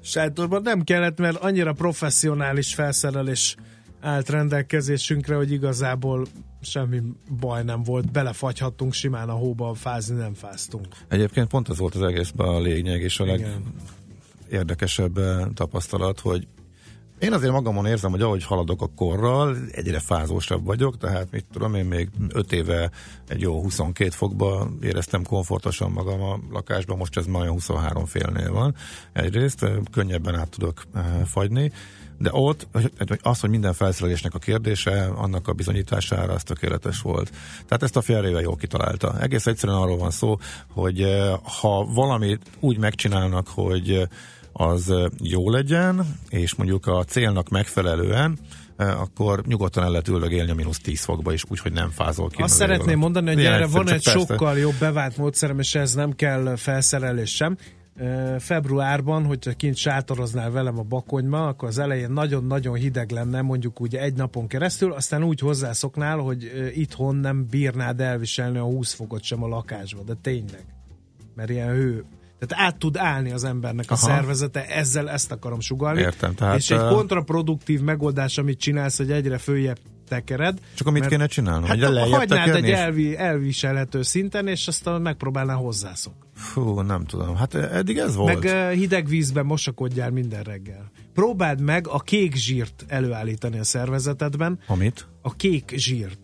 [0.00, 0.62] sátorban.
[0.62, 3.56] Nem kellett, mert annyira professzionális felszerelés
[4.00, 6.26] állt rendelkezésünkre, hogy igazából
[6.60, 7.02] semmi
[7.40, 8.12] baj nem volt.
[8.12, 10.86] Belefagyhattunk simán a hóba, fázni nem fáztunk.
[11.08, 16.46] Egyébként pont az volt az egészben a lényeg, és a legérdekesebb eh, tapasztalat, hogy
[17.18, 21.74] én azért magamon érzem, hogy ahogy haladok a korral, egyre fázósabb vagyok, tehát mit tudom
[21.74, 22.90] én, még 5 éve
[23.28, 28.52] egy jó 22 fokba éreztem komfortosan magam a lakásban, most ez már olyan 23 félnél
[28.52, 28.74] van.
[29.12, 31.72] Egyrészt könnyebben át tudok eh, fagyni,
[32.18, 32.66] de ott
[33.22, 37.30] az, hogy minden felszerelésnek a kérdése, annak a bizonyítására az tökéletes volt.
[37.66, 39.20] Tehát ezt a félrével jól kitalálta.
[39.20, 40.38] Egész egyszerűen arról van szó,
[40.68, 44.08] hogy eh, ha valamit úgy megcsinálnak, hogy eh,
[44.56, 44.92] az
[45.22, 48.38] jó legyen, és mondjuk a célnak megfelelően,
[48.76, 52.42] akkor nyugodtan el lehet üldögélni a mínusz 10 fokba is, úgyhogy nem fázol ki.
[52.42, 53.00] Azt az szeretném égről.
[53.00, 54.10] mondani, hogy erre van egy persze.
[54.10, 57.56] sokkal jobb bevált módszerem, és ez nem kell felszerelés sem.
[58.38, 63.96] Februárban, hogyha kint sátoroznál velem a bakonyba, akkor az elején nagyon-nagyon hideg lenne, mondjuk úgy
[63.96, 69.42] egy napon keresztül, aztán úgy hozzászoknál, hogy itthon nem bírnád elviselni a 20 fokot sem
[69.42, 70.64] a lakásba, de tényleg.
[71.34, 72.04] Mert ilyen hő,
[72.46, 74.06] tehát át tud állni az embernek a Aha.
[74.06, 76.00] szervezete, ezzel ezt akarom sugalni.
[76.00, 79.78] Értem, tehát, és egy kontraproduktív megoldás, amit csinálsz, hogy egyre följebb
[80.08, 80.58] tekered.
[80.74, 81.64] Csak amit kéne csinálnom?
[81.64, 86.14] Hát hagynád egy és- elvi, elviselhető szinten, és aztán megpróbálnál hozzászok.
[86.34, 87.36] Fú, nem tudom.
[87.36, 88.42] Hát eddig ez volt.
[88.42, 90.90] Meg hideg vízben mosakodjál minden reggel.
[91.14, 94.58] Próbáld meg a kék zsírt előállítani a szervezetedben.
[94.66, 95.06] Amit?
[95.22, 96.18] A kék zsírt.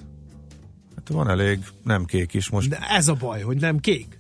[0.97, 2.69] Hát van elég nem kék is most.
[2.69, 4.20] De ez a baj, hogy nem kék.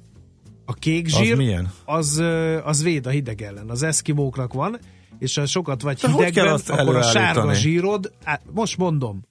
[0.70, 1.72] A kék Az zsír, milyen?
[1.84, 2.22] Az,
[2.64, 3.70] az véd a hideg ellen.
[3.70, 4.78] Az eszkimóknak van,
[5.18, 9.22] és ha sokat vagy De hidegben, akkor a sárga zsírod, á, most mondom,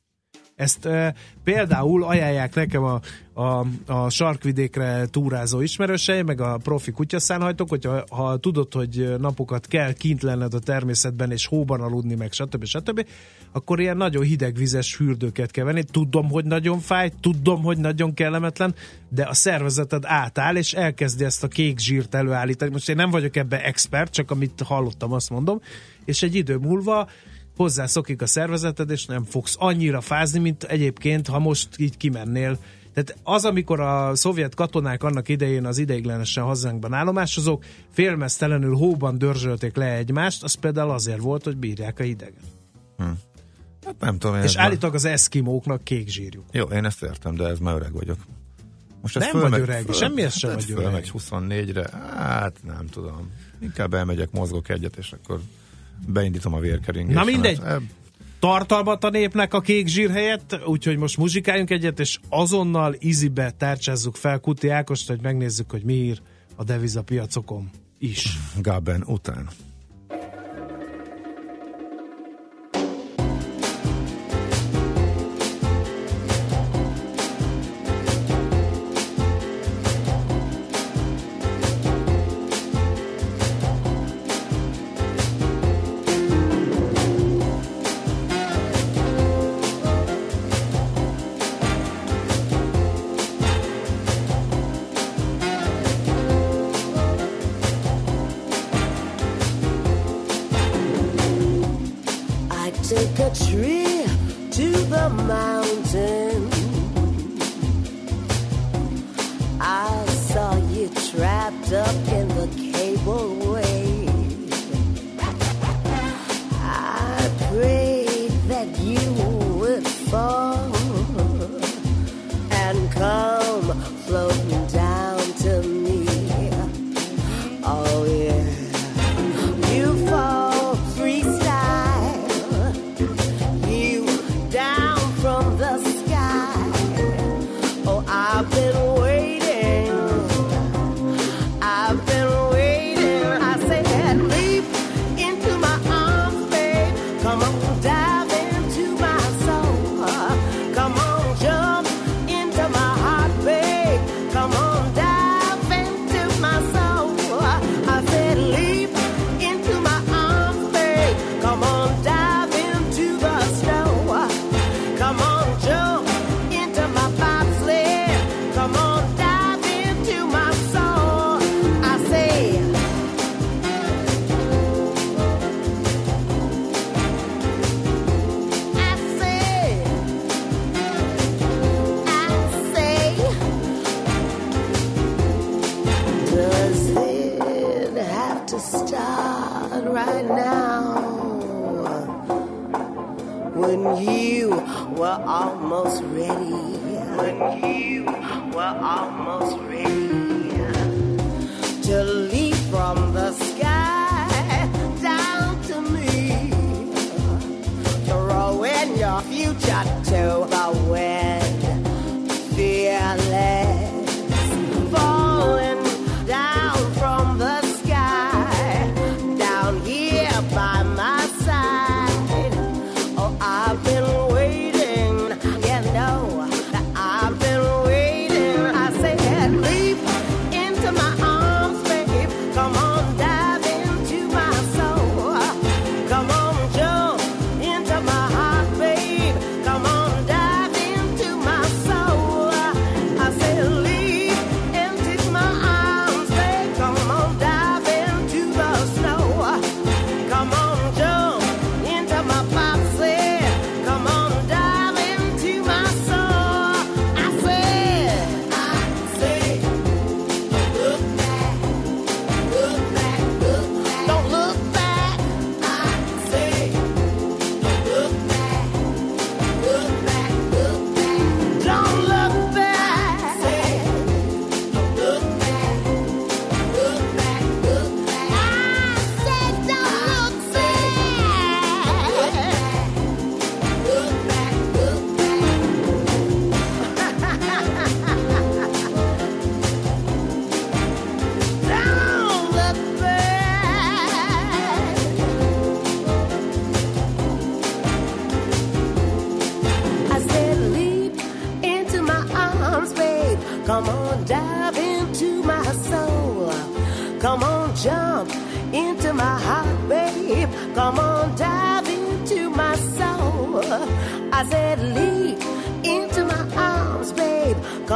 [0.59, 2.99] ezt e, például ajánlják nekem a,
[3.33, 9.93] a, a sarkvidékre túrázó ismerőseim, meg a profi kutyaszánhajtók, hogyha ha tudod, hogy napokat kell
[9.93, 12.65] kint lenned a természetben, és hóban aludni, meg stb.
[12.65, 13.05] stb.,
[13.51, 15.83] akkor ilyen nagyon hidegvizes fürdőket kell venni.
[15.83, 18.75] Tudom, hogy nagyon fáj, tudom, hogy nagyon kellemetlen,
[19.09, 22.71] de a szervezeted átáll, és elkezdi ezt a kék zsírt előállítani.
[22.71, 25.61] Most én nem vagyok ebbe expert, csak amit hallottam, azt mondom,
[26.05, 27.07] és egy idő múlva
[27.59, 32.57] hozzászokik a szervezeted, és nem fogsz annyira fázni, mint egyébként, ha most így kimennél.
[32.93, 39.75] Tehát az, amikor a szovjet katonák annak idején az ideiglenesen hazánkban állomásozók, félmeztelenül hóban dörzsölték
[39.75, 42.43] le egymást, az például azért volt, hogy bírják a hideget.
[43.85, 44.35] Hát nem tudom.
[44.35, 46.45] És ez már- állítólag az eszkimóknak kék zsírjuk.
[46.51, 48.17] Jó, én ezt értem, de ez már öreg vagyok.
[49.01, 50.83] Most Nem vagy öreg, semmihez sem vagy öreg.
[50.83, 53.31] Fölmegy 24-re, hát nem tudom.
[53.61, 55.41] Inkább elmegyek, mozgok egyet, és akkor
[56.07, 57.17] beindítom a vérkeringést.
[57.17, 57.59] Na mindegy.
[57.63, 57.81] Hát,
[58.39, 64.15] Tartalmat a népnek a kék zsír helyett, úgyhogy most muzsikáljunk egyet, és azonnal izibe tárcsázzuk
[64.15, 66.21] fel Kuti Ákost, hogy megnézzük, hogy mi ír
[66.55, 68.37] a devizapiacokon is.
[68.61, 69.49] Gaben után.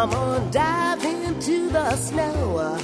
[0.03, 2.77] Come on, dive into the snow.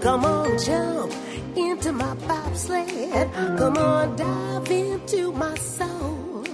[0.00, 1.12] Come on, jump
[1.56, 3.32] into my bobsled.
[3.56, 6.44] Come on, dive into my soul.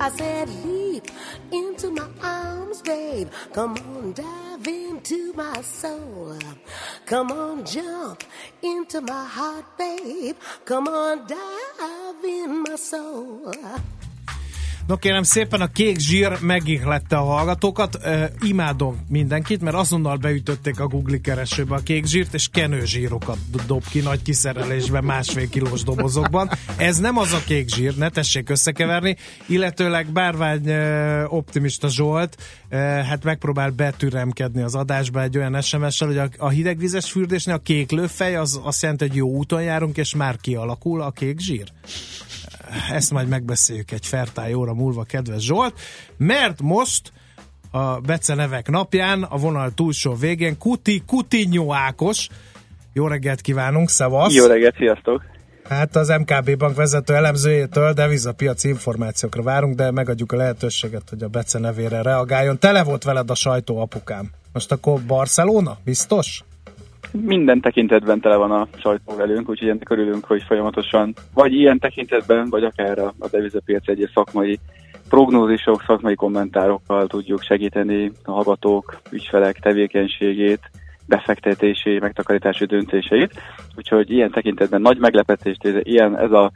[0.00, 1.10] I said, leap
[1.52, 3.28] into my arms, babe.
[3.52, 6.38] Come on, dive into my soul.
[7.04, 8.24] Come on, jump
[8.62, 10.36] into my heart, babe.
[10.64, 13.52] Come on, dive in my soul.
[14.86, 17.98] No kérem szépen, a kék zsír megihlette a hallgatókat.
[18.02, 23.66] Ö, imádom mindenkit, mert azonnal beütötték a Google keresőbe a kék zsírt, és kenőzsírokat do-
[23.66, 26.50] dob ki nagy kiszerelésben, másfél kilós dobozokban.
[26.76, 29.16] Ez nem az a kék zsír, ne tessék összekeverni,
[29.46, 32.36] illetőleg Bárvány ö, optimista Zsolt,
[32.68, 37.58] ö, hát megpróbál betüremkedni az adásba egy olyan SMS-sel, hogy a, a hidegvizes fürdésnél a
[37.58, 41.72] kék lőfej az azt jelenti, hogy jó úton járunk, és már kialakul a kék zsír
[42.92, 45.80] ezt majd megbeszéljük egy fertály óra múlva, kedves Zsolt,
[46.16, 47.12] mert most
[47.70, 52.28] a becenevek napján a vonal túlsó végén Kuti Kutinyó Ákos.
[52.92, 54.34] Jó reggelt kívánunk, szevasz!
[54.34, 55.22] Jó reggelt, sziasztok!
[55.68, 61.28] Hát az MKB bank vezető elemzőjétől devizapiaci információkra várunk, de megadjuk a lehetőséget, hogy a
[61.28, 62.58] Bece nevére reagáljon.
[62.58, 64.30] Tele volt veled a sajtó, apukám.
[64.52, 65.78] Most akkor Barcelona?
[65.84, 66.44] Biztos?
[67.22, 72.48] Minden tekintetben tele van a sajtó velünk, úgyhogy ennek örülünk, hogy folyamatosan, vagy ilyen tekintetben,
[72.50, 74.58] vagy akár a, devizapiac egyes szakmai
[75.08, 80.70] prognózisok, szakmai kommentárokkal tudjuk segíteni a hallgatók, ügyfelek tevékenységét,
[81.06, 83.32] befektetési, megtakarítási döntéseit.
[83.76, 86.52] Úgyhogy ilyen tekintetben nagy meglepetést, ez, ilyen, ez a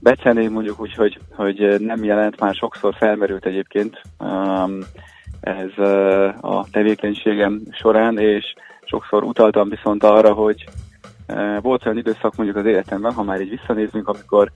[0.00, 4.78] becené mondjuk úgy, hogy, hogy nem jelent, már sokszor felmerült egyébként um,
[5.40, 8.54] ez uh, a tevékenységem során, és
[8.90, 10.64] sokszor utaltam viszont arra, hogy
[11.28, 14.50] uh, volt olyan időszak mondjuk az életemben, ha már így visszanézünk, amikor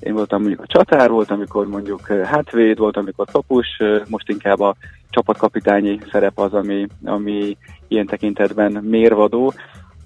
[0.00, 4.28] én voltam mondjuk a csatár, volt, amikor mondjuk uh, hátvéd, volt, amikor kapus, uh, most
[4.28, 4.74] inkább a
[5.10, 7.56] csapatkapitányi szerep az, ami, ami
[7.88, 9.52] ilyen tekintetben mérvadó.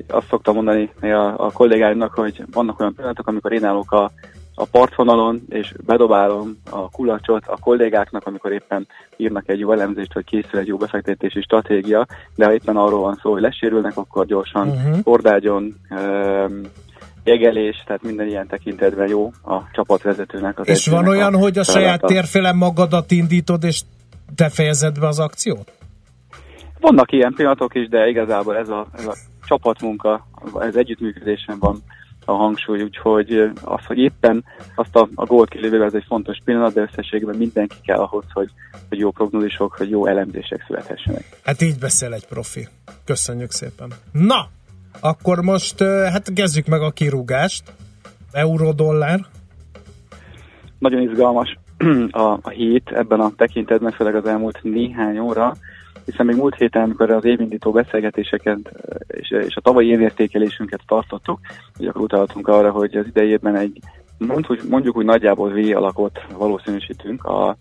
[0.08, 4.10] Azt szoktam mondani a, a kollégáimnak, hogy vannak olyan pillanatok, amikor én állok a,
[4.54, 8.86] a partvonalon, és bedobálom a kulacsot a kollégáknak, amikor éppen
[9.16, 13.18] írnak egy jó elemzést, hogy készül egy jó befektetési stratégia, de ha éppen arról van
[13.22, 15.02] szó, hogy lesérülnek, akkor gyorsan uh-huh.
[15.02, 16.60] kordágyon, um,
[17.24, 20.58] jegelés, tehát minden ilyen tekintetben jó a csapatvezetőnek.
[20.58, 23.80] Az És van olyan, hogy a saját térfélen magadat indítod, és
[24.34, 25.72] te fejezed be az akciót?
[26.80, 29.14] Vannak ilyen pillanatok is, de igazából ez a, ez a
[29.46, 30.26] csapatmunka,
[30.60, 31.82] ez együttműködésen van
[32.24, 34.44] a hangsúly, úgyhogy az, hogy éppen
[34.74, 38.50] azt a, a gólt kilövő, ez egy fontos pillanat, de összességében mindenki kell ahhoz, hogy,
[38.88, 41.24] hogy jó prognózisok, hogy jó elemzések születhessenek.
[41.44, 42.68] Hát így beszél egy profi.
[43.04, 43.92] Köszönjük szépen.
[44.12, 44.48] Na,
[45.00, 47.62] akkor most hát kezdjük meg a kirúgást.
[48.32, 49.20] Euró-dollár.
[50.78, 51.58] Nagyon izgalmas
[52.10, 55.54] a, a hét ebben a tekintetben, főleg az elmúlt néhány óra,
[56.04, 58.58] hiszen még múlt héten, amikor az évindító beszélgetéseket
[59.06, 61.38] és, és a tavalyi évértékelésünket tartottuk,
[61.76, 63.78] hogy akkor utaltunk arra, hogy az idejében egy
[64.18, 67.56] mondjuk, mondjuk úgy nagyjából V alakot valószínűsítünk a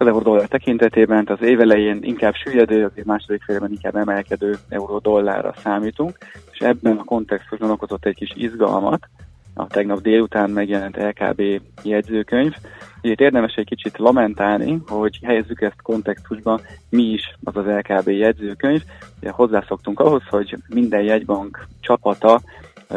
[0.00, 5.54] az euró-dollár tekintetében, az év elején inkább süllyedő, az év második félben inkább emelkedő euró-dollárra
[5.62, 6.18] számítunk,
[6.52, 9.08] és ebben a kontextusban okozott egy kis izgalmat,
[9.54, 11.42] a tegnap délután megjelent LKB
[11.82, 12.52] jegyzőkönyv.
[13.00, 18.82] Itt érdemes egy kicsit lamentálni, hogy helyezzük ezt kontextusba, mi is az az LKB jegyzőkönyv.
[19.20, 22.40] Ugye hozzászoktunk ahhoz, hogy minden jegybank csapata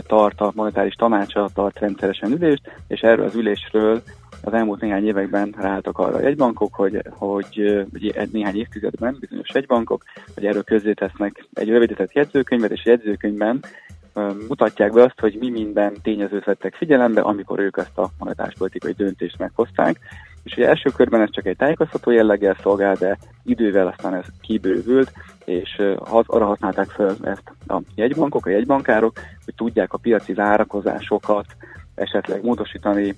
[0.01, 4.01] tart a monetáris tanácsa, tart rendszeresen ülést, és erről az ülésről
[4.43, 10.03] az elmúlt néhány években ráálltak arra a jegybankok, hogy, hogy ugye néhány évtizedben bizonyos jegybankok,
[10.33, 13.59] hogy erről közzétesznek egy rövidített jegyzőkönyvet, és a jegyzőkönyvben
[14.47, 18.91] mutatják be azt, hogy mi minden tényezőt vettek figyelembe, amikor ők ezt a monetáris politikai
[18.91, 19.99] döntést meghozták.
[20.43, 25.11] És ugye első körben ez csak egy tájékoztató jelleggel szolgál, de idővel aztán ez kibővült,
[25.45, 29.13] és arra használták fel ezt a jegybankok, a jegybankárok,
[29.45, 31.45] hogy tudják a piaci várakozásokat
[31.95, 33.15] esetleg módosítani,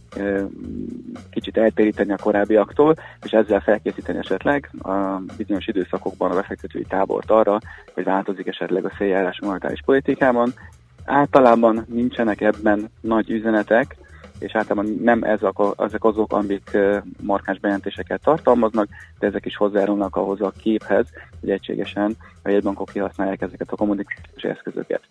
[1.29, 7.59] kicsit eltéríteni a korábbiaktól, és ezzel felkészíteni esetleg a bizonyos időszakokban a befektetői tábort arra,
[7.93, 10.53] hogy változik esetleg a széljárás monetáris politikában.
[11.05, 13.95] Általában nincsenek ebben nagy üzenetek,
[14.39, 16.77] és általában nem ezek, ezek azok, amik
[17.21, 18.87] markáns bejelentéseket tartalmaznak,
[19.19, 21.05] de ezek is hozzájárulnak ahhoz a képhez,
[21.39, 25.01] hogy egységesen a jegybankok kihasználják ezeket a kommunikációs eszközöket.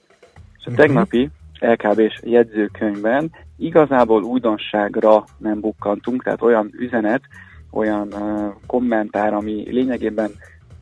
[0.58, 1.30] És a tegnapi
[1.60, 3.32] LKB-s jegyzőkönyvben.
[3.56, 7.22] Igazából újdonságra nem bukkantunk, tehát olyan üzenet,
[7.70, 10.30] olyan uh, kommentár, ami lényegében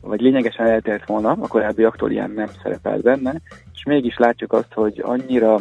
[0.01, 3.41] vagy lényegesen eltért volna, a korábbiaktól ilyen nem szerepelt benne,
[3.73, 5.59] és mégis látjuk azt, hogy annyira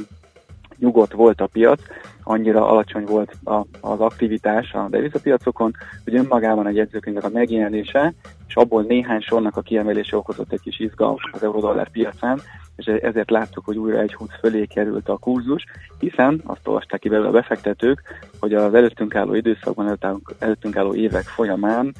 [0.78, 1.80] nyugodt volt a piac,
[2.22, 5.72] annyira alacsony volt a, az aktivitás a devizapiacokon,
[6.04, 8.14] hogy önmagában egy jegyzőkönyvnek a megjelenése,
[8.48, 12.40] és abból néhány sornak a kiemelése okozott egy kis izgalmat az eurodollár piacán,
[12.76, 15.64] és ezért láttuk, hogy újra egy 20 fölé került a kurzus,
[15.98, 18.02] hiszen azt olvasták ki belőle a befektetők,
[18.40, 19.98] hogy az előttünk álló időszakban,
[20.38, 21.94] előttünk- álló évek folyamán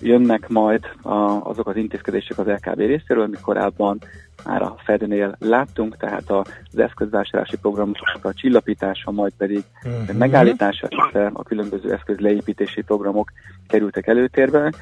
[0.00, 3.98] jönnek majd a, azok az intézkedések az LKB részéről, amit korábban
[4.44, 10.16] már a Fednél láttunk, tehát az eszközvásárlási programoknak a csillapítása, majd pedig Mhm.
[10.16, 10.88] megállítása,
[11.32, 13.30] a különböző eszköz leépítési programok
[13.68, 14.72] kerültek előtérbe.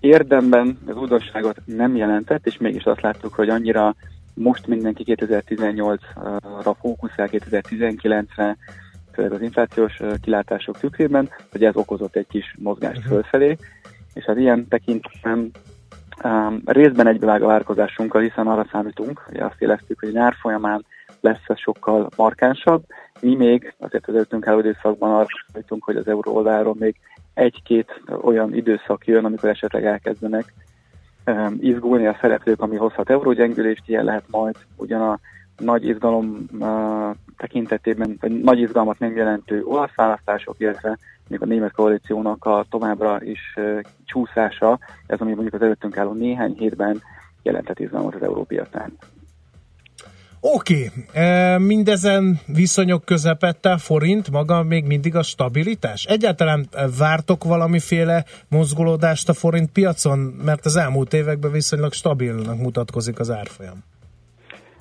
[0.00, 3.94] Érdemben az újdonságot nem jelentett, és mégis azt láttuk, hogy annyira
[4.38, 8.56] most mindenki 2018-ra fókuszál, 2019-re,
[9.12, 13.56] főleg az inflációs kilátások tükrében, hogy ez okozott egy kis mozgást fölfelé,
[14.14, 15.50] és az ilyen tekintetben
[16.24, 20.84] um, részben egybevág a várkozásunkkal, hiszen arra számítunk, hogy azt éreztük, hogy nyár folyamán
[21.20, 22.84] lesz ez sokkal markánsabb.
[23.20, 26.96] Mi még azért az előttünk álló időszakban arra számítunk, hogy az euró oldalról még
[27.34, 30.54] egy-két olyan időszak jön, amikor esetleg elkezdenek
[31.60, 35.18] izgulni a szereplők, ami hozhat eurógyengülést, ilyen lehet majd ugyan a
[35.58, 36.46] nagy izgalom
[37.36, 40.98] tekintetében, vagy nagy izgalmat nem jelentő olasz választások, illetve
[41.28, 43.54] még a német koalíciónak a továbbra is
[44.04, 47.02] csúszása, ez ami mondjuk az előttünk álló néhány hétben
[47.42, 48.92] jelentett izgalmat az európiacán.
[50.40, 51.66] Oké, okay.
[51.66, 56.04] mindezen viszonyok közepette a forint maga még mindig a stabilitás?
[56.04, 60.18] Egyáltalán e, vártok valamiféle mozgolódást a forint piacon?
[60.44, 63.84] Mert az elmúlt években viszonylag stabilnak mutatkozik az árfolyam.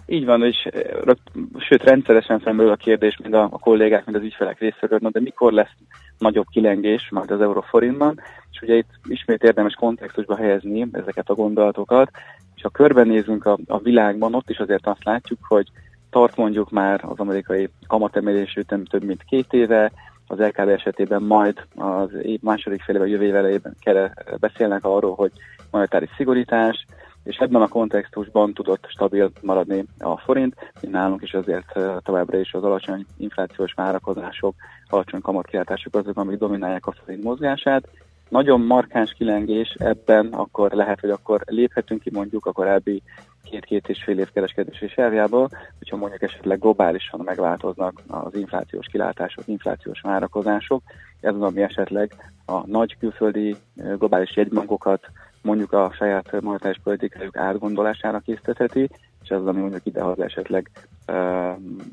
[0.06, 0.68] Így van, és
[1.04, 1.32] rögt-
[1.70, 5.52] sőt rendszeresen felmerül a kérdés, mind a, a kollégák, mind az ügyfelek részéről, de mikor
[5.52, 5.76] lesz
[6.18, 8.20] nagyobb kilengés majd az euróforintban,
[8.52, 12.12] és ugye itt ismét érdemes kontextusba helyezni ezeket a gondolatokat,
[12.56, 15.68] és ha körbenézünk a, a világban, ott is azért azt látjuk, hogy
[16.10, 19.92] tart mondjuk már az amerikai kamatemelés ütem több mint két éve,
[20.28, 25.16] az LKB esetében majd az év második fél éve, jövő év elejében kell, beszélnek arról,
[25.16, 25.32] hogy
[25.72, 26.86] monetáris szigorítás,
[27.28, 32.64] és ebben a kontextusban tudott stabil maradni a forint, nálunk is azért továbbra is az
[32.64, 34.56] alacsony inflációs várakozások,
[34.88, 37.88] alacsony kamatkilátások azok, amik dominálják a forint mozgását.
[38.30, 43.02] Nagyon markáns kilengés ebben, akkor lehet, hogy akkor léphetünk ki mondjuk a korábbi
[43.44, 50.02] két-két és fél év kereskedési sávjából, hogyha mondjuk esetleg globálisan megváltoznak az inflációs kilátások, inflációs
[50.02, 50.84] várakozások,
[51.22, 52.12] ez az, ami esetleg
[52.46, 55.10] a nagy külföldi globális jegybankokat
[55.42, 58.90] mondjuk a saját monetáris politikájuk átgondolására késztetheti,
[59.24, 60.70] és az, ami mondjuk idehaza esetleg
[61.06, 61.50] ö,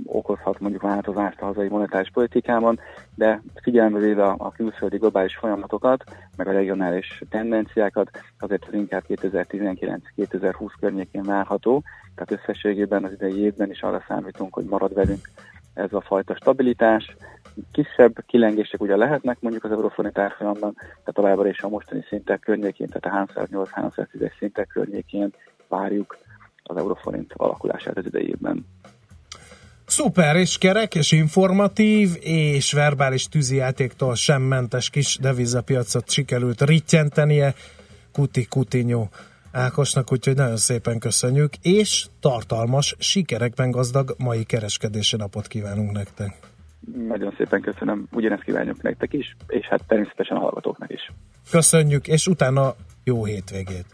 [0.06, 2.80] okozhat mondjuk változást a hazai monetáris politikában,
[3.14, 6.04] de figyelembe véve a, a külföldi globális folyamatokat,
[6.36, 11.82] meg a regionális tendenciákat, azért ez inkább 2019-2020 környékén várható,
[12.14, 15.30] tehát összességében az idei évben is arra számítunk, hogy marad velünk
[15.74, 17.16] ez a fajta stabilitás.
[17.72, 22.88] Kisebb kilengések ugye lehetnek mondjuk az euróforint árfolyamban, de továbbra is a mostani szintek környékén,
[22.88, 25.34] tehát a 308-310 szintek környékén
[25.68, 26.16] várjuk
[26.62, 28.66] az euróforint alakulását az idei évben.
[29.86, 37.54] Szuper, és kerek, és informatív, és verbális tűzijátéktól sem mentes kis devizapiacot sikerült rittyentenie
[38.12, 39.08] Kuti Kutinyó
[39.52, 46.53] Ákosnak, úgyhogy nagyon szépen köszönjük, és tartalmas, sikerekben gazdag mai kereskedési napot kívánunk nektek.
[47.08, 51.12] Nagyon szépen köszönöm, ugyanezt kívánjuk nektek is, és hát természetesen a hallgatóknak is.
[51.50, 52.74] Köszönjük, és utána
[53.04, 53.86] jó hétvégét.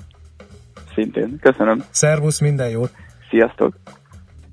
[0.95, 1.85] Szintén, köszönöm.
[1.91, 2.93] Szervusz, minden jót!
[3.31, 3.75] Sziasztok!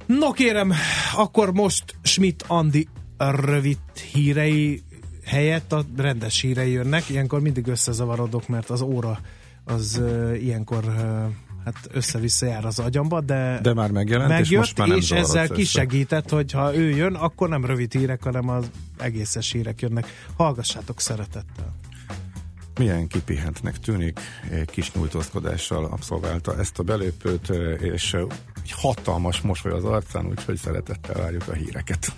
[0.05, 0.71] No kérem,
[1.15, 2.87] akkor most Schmidt Andi
[3.17, 3.77] rövid
[4.13, 4.81] hírei
[5.25, 7.09] helyett a rendes hírei jönnek.
[7.09, 9.17] Ilyenkor mindig összezavarodok, mert az óra
[9.65, 11.25] az uh, ilyenkor uh,
[11.73, 15.11] hát össze-vissza jár az agyamba, de, De már megjelent, és megjött, most már nem és
[15.11, 20.05] ezzel kisegített, hogy ha ő jön, akkor nem rövid hírek, hanem az egészes hírek jönnek.
[20.37, 21.75] Hallgassátok szeretettel!
[22.79, 24.19] Milyen kipihentnek tűnik,
[24.65, 27.49] kis nyújtózkodással abszolválta ezt a belépőt,
[27.79, 28.13] és
[28.63, 32.13] egy hatalmas mosoly az arcán, úgyhogy szeretettel várjuk a híreket.